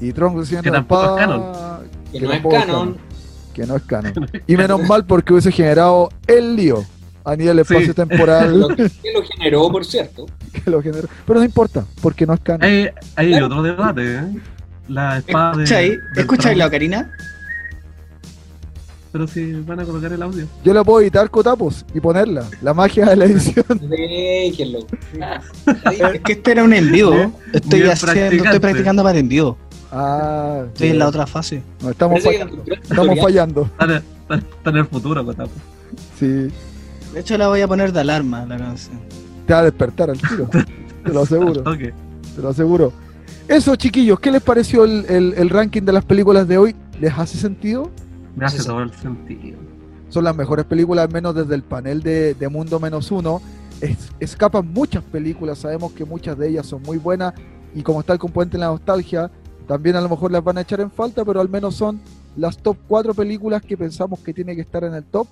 [0.00, 1.80] Y Tron recibiendo Que la tampoco es espada,
[2.12, 2.96] Que Que no es canon.
[3.52, 4.12] que no es canon.
[4.46, 6.84] Y menos mal porque hubiese generado el lío
[7.24, 7.60] a nivel Sí.
[7.74, 10.26] espacio-temporal Lo que lo generó, por cierto.
[10.52, 11.08] que lo generó.
[11.26, 12.62] Pero no importa, porque no es canon.
[12.62, 13.46] Hay, hay Claro.
[13.46, 14.22] otro debate, ¿eh?
[14.88, 15.64] La espada de.
[15.64, 15.92] ¿Escucháis?
[16.16, 16.68] ¿Escucháis la Trunks.
[16.68, 17.12] ocarina?
[19.10, 20.46] Pero si van a colocar el audio.
[20.64, 22.44] Yo la puedo editar cotapos y ponerla.
[22.60, 23.64] La magia de la edición.
[23.80, 24.80] Déjenlo.
[26.14, 27.10] Es que este era un en vivo.
[27.12, 29.56] Bien- Estoy haciendo, estoy practicando para en vivo.
[29.90, 31.62] Ah, Estoy en la otra fase.
[31.82, 32.64] no, estamos Parece fallando.
[32.82, 33.70] Estamos fallando.
[34.28, 35.50] Está en, el futuro, Cotapo.
[36.18, 36.26] Sí.
[37.14, 39.00] De hecho, la voy a poner de alarma la canción.
[39.46, 40.46] Te va a despertar al tiro.
[41.04, 41.62] Te lo aseguro.
[42.36, 42.92] Te lo aseguro.
[43.48, 46.76] Eso, chiquillos, ¿qué les pareció el, el- el ranking de las películas de hoy?
[47.00, 47.90] ¿Les hace sentido?
[48.38, 49.58] Me hace todo el sentido.
[50.08, 53.40] son las mejores películas, al menos desde el panel de, de Mundo Menos Uno.
[53.80, 57.34] Es- escapan muchas películas, sabemos que muchas de ellas son muy buenas
[57.74, 59.30] y como está el componente en la nostalgia,
[59.66, 62.00] también a lo mejor las van a echar en falta, pero al menos son
[62.36, 65.28] las top 4 películas que pensamos que tiene que estar en el top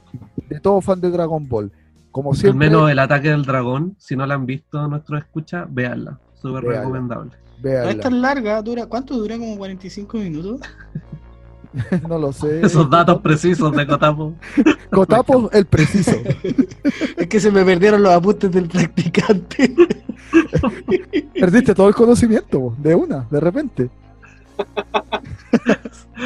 [0.49, 1.73] de todo fan de Dragon Ball.
[2.13, 5.67] Como Al siempre, menos el ataque del dragón, si no la han visto nuestros escucha,
[5.69, 6.19] véanla.
[6.41, 6.81] Súper Véanla.
[6.81, 7.31] recomendable.
[7.31, 8.03] No es véanla.
[8.03, 9.37] tan larga, dura, ¿cuánto dura?
[9.39, 10.61] Como 45 minutos.
[12.09, 12.65] no lo sé.
[12.65, 14.33] Esos datos precisos de Cotapo.
[14.91, 16.13] Cotapo, el preciso.
[17.17, 19.75] Es que se me perdieron los apuntes del practicante.
[21.39, 23.91] Perdiste todo el conocimiento, de una, de repente.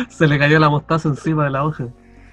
[0.08, 1.86] Se le cayó la mostaza encima de la hoja.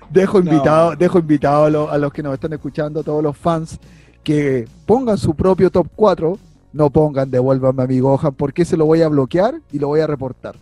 [0.09, 0.51] Dejo No.
[0.51, 3.79] invitado, dejo invitado a los que nos están escuchando, a todos los fans,
[4.23, 6.37] que pongan su propio top 4,
[6.73, 9.99] no pongan devuélvame a mi Gohan, porque se lo voy a bloquear y lo voy
[10.01, 10.55] a reportar.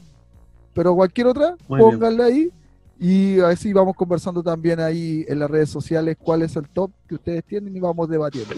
[0.76, 1.90] Pero cualquier otra, Muy bien.
[1.92, 2.52] pónganla ahí
[3.00, 7.16] y así vamos conversando también ahí en las redes sociales cuál es el top que
[7.16, 8.56] ustedes tienen y vamos debatiendo.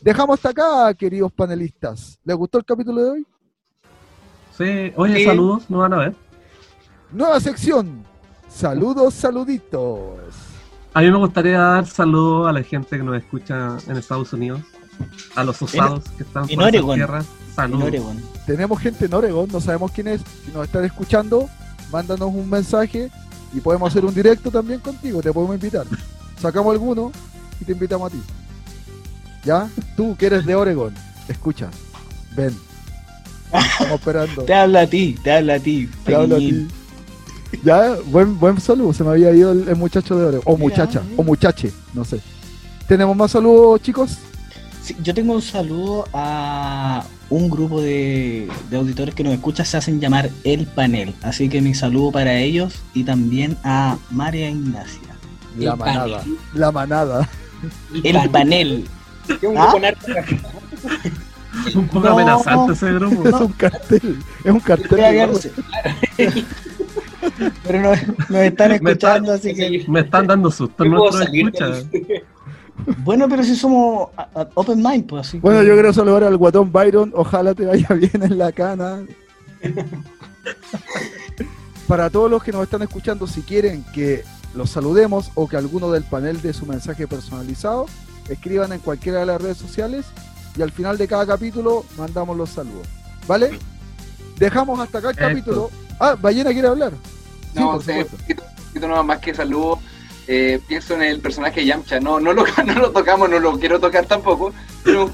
[0.00, 2.18] Dejamos hasta acá, queridos panelistas.
[2.24, 3.26] ¿Les gustó el capítulo de hoy?
[4.56, 5.24] Sí, oye, Sí.
[5.26, 6.14] saludos, no van a ver.
[7.12, 8.04] Nueva sección.
[8.48, 10.18] Saludos, saluditos.
[10.94, 14.60] A mí me gustaría dar saludos a la gente que nos escucha en Estados Unidos,
[15.36, 17.24] a los osados que están en por esas Oregon.
[17.50, 17.84] En Saludos.
[17.84, 18.16] Oregon.
[18.46, 20.20] tenemos gente en Oregon, no sabemos quién es.
[20.46, 21.48] Si nos están escuchando,
[21.92, 23.10] mándanos un mensaje
[23.52, 25.86] y podemos hacer un directo también contigo, te podemos invitar.
[26.40, 27.12] Sacamos alguno
[27.60, 28.22] y te invitamos a ti.
[29.44, 29.68] ¿Ya?
[29.96, 30.94] Tú que eres de Oregon,
[31.28, 31.68] escucha,
[32.36, 32.56] ven.
[33.52, 34.42] Estamos esperando.
[34.46, 35.90] Te habla a ti, te habla a ti.
[36.04, 36.68] Te hablo a ti.
[37.64, 38.92] Ya, buen, buen saludo.
[38.92, 40.40] Se me había ido el, el muchacho de oro.
[40.44, 41.00] O Mira, muchacha.
[41.02, 41.14] mira.
[41.16, 41.72] O muchache.
[41.92, 42.20] No sé.
[42.86, 44.18] ¿Tenemos más saludos, chicos?
[44.84, 46.89] Sí, yo tengo un saludo a
[47.30, 51.14] un grupo de, de auditores que nos escuchan, se hacen llamar El Panel.
[51.22, 55.00] Así que mi saludo para ellos y también a María Ignacia.
[55.56, 56.18] La El manada.
[56.18, 56.36] panel.
[56.54, 57.28] La manada.
[58.04, 58.84] El Panel.
[59.42, 59.62] Un ¿Ah?
[59.70, 60.06] grupo narco-
[61.74, 62.12] Un poco No.
[62.14, 63.28] amenazante ese grupo.
[63.28, 64.16] Es un cartel.
[64.44, 65.30] Es un cartel.
[67.64, 67.98] Pero nos,
[68.30, 69.84] nos están Me está- escuchando, así que.
[69.88, 70.90] Me están dando susto Yo
[73.04, 74.08] Bueno, pero si somos
[74.54, 75.38] open mind, pues así.
[75.38, 77.12] que- Bueno, yo quiero saludar al guatón Byron.
[77.14, 79.00] Ojalá te vaya bien en la cana.
[81.86, 84.22] Para todos los que nos están escuchando, si quieren que
[84.54, 87.86] los saludemos o que alguno del panel dé su mensaje personalizado,
[88.28, 90.06] escriban en cualquiera de las redes sociales
[90.56, 92.86] y al final de cada capítulo mandamos los saludos.
[93.26, 93.58] ¿Vale?
[94.38, 95.28] Dejamos hasta acá el Esto.
[95.28, 95.70] capítulo.
[95.98, 96.92] Ah, Ballena quiere hablar.
[97.52, 98.16] Sí, No, por sé, supuesto.
[98.16, 99.78] un poquito, poquito nomás más que saludo.
[100.32, 101.98] Eh, pienso en el personaje Yamcha.
[101.98, 104.52] No, no, lo, no lo tocamos, no lo quiero tocar tampoco.
[104.84, 105.10] Pero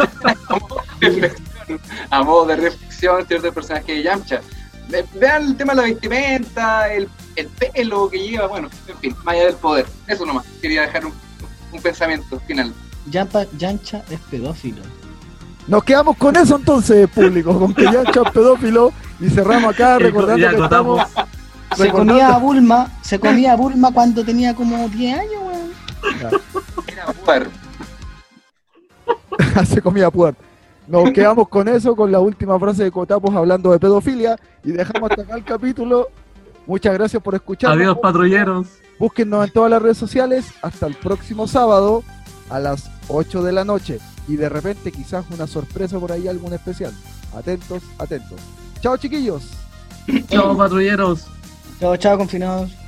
[2.11, 3.47] a modo de reflexión, de ¿cierto?
[3.49, 4.41] El personaje de Yamcha.
[4.89, 9.17] Ve- Vean el tema de la vestimenta, el, el pelo que lleva, bueno, en fin,
[9.25, 9.87] más allá del poder.
[10.07, 10.45] Eso nomás.
[10.61, 11.14] Quería dejar un,
[11.73, 12.75] un pensamiento final.
[13.11, 14.83] Yampa- Yancha es pedófilo.
[15.67, 20.49] Nos quedamos con eso entonces, público, con que ya es pedófilo y cerramos acá recordando
[20.51, 21.01] que estamos
[21.77, 25.70] Se comía a Bulma, se comía a Bulma cuando tenía como 10 años, weón.
[26.87, 27.51] Era poder.
[29.66, 30.43] se comía puerta.
[30.87, 35.11] Nos quedamos con eso, con la última frase de Cotapos hablando de pedofilia y dejamos
[35.11, 36.09] hasta acá el capítulo.
[36.66, 37.79] Muchas gracias por escucharnos.
[37.79, 38.68] Adiós, patrulleros.
[38.99, 40.47] Búsquennos en todas las redes sociales.
[40.62, 42.03] Hasta el próximo sábado
[42.51, 43.99] a las 8 de la noche.
[44.29, 46.93] Y de repente quizás una sorpresa por ahí, algún especial.
[47.37, 48.41] Atentos, atentos.
[48.81, 49.51] Chao chiquillos.
[50.29, 51.27] Chao, patrulleros.
[51.79, 52.86] Chao, chao, confinados.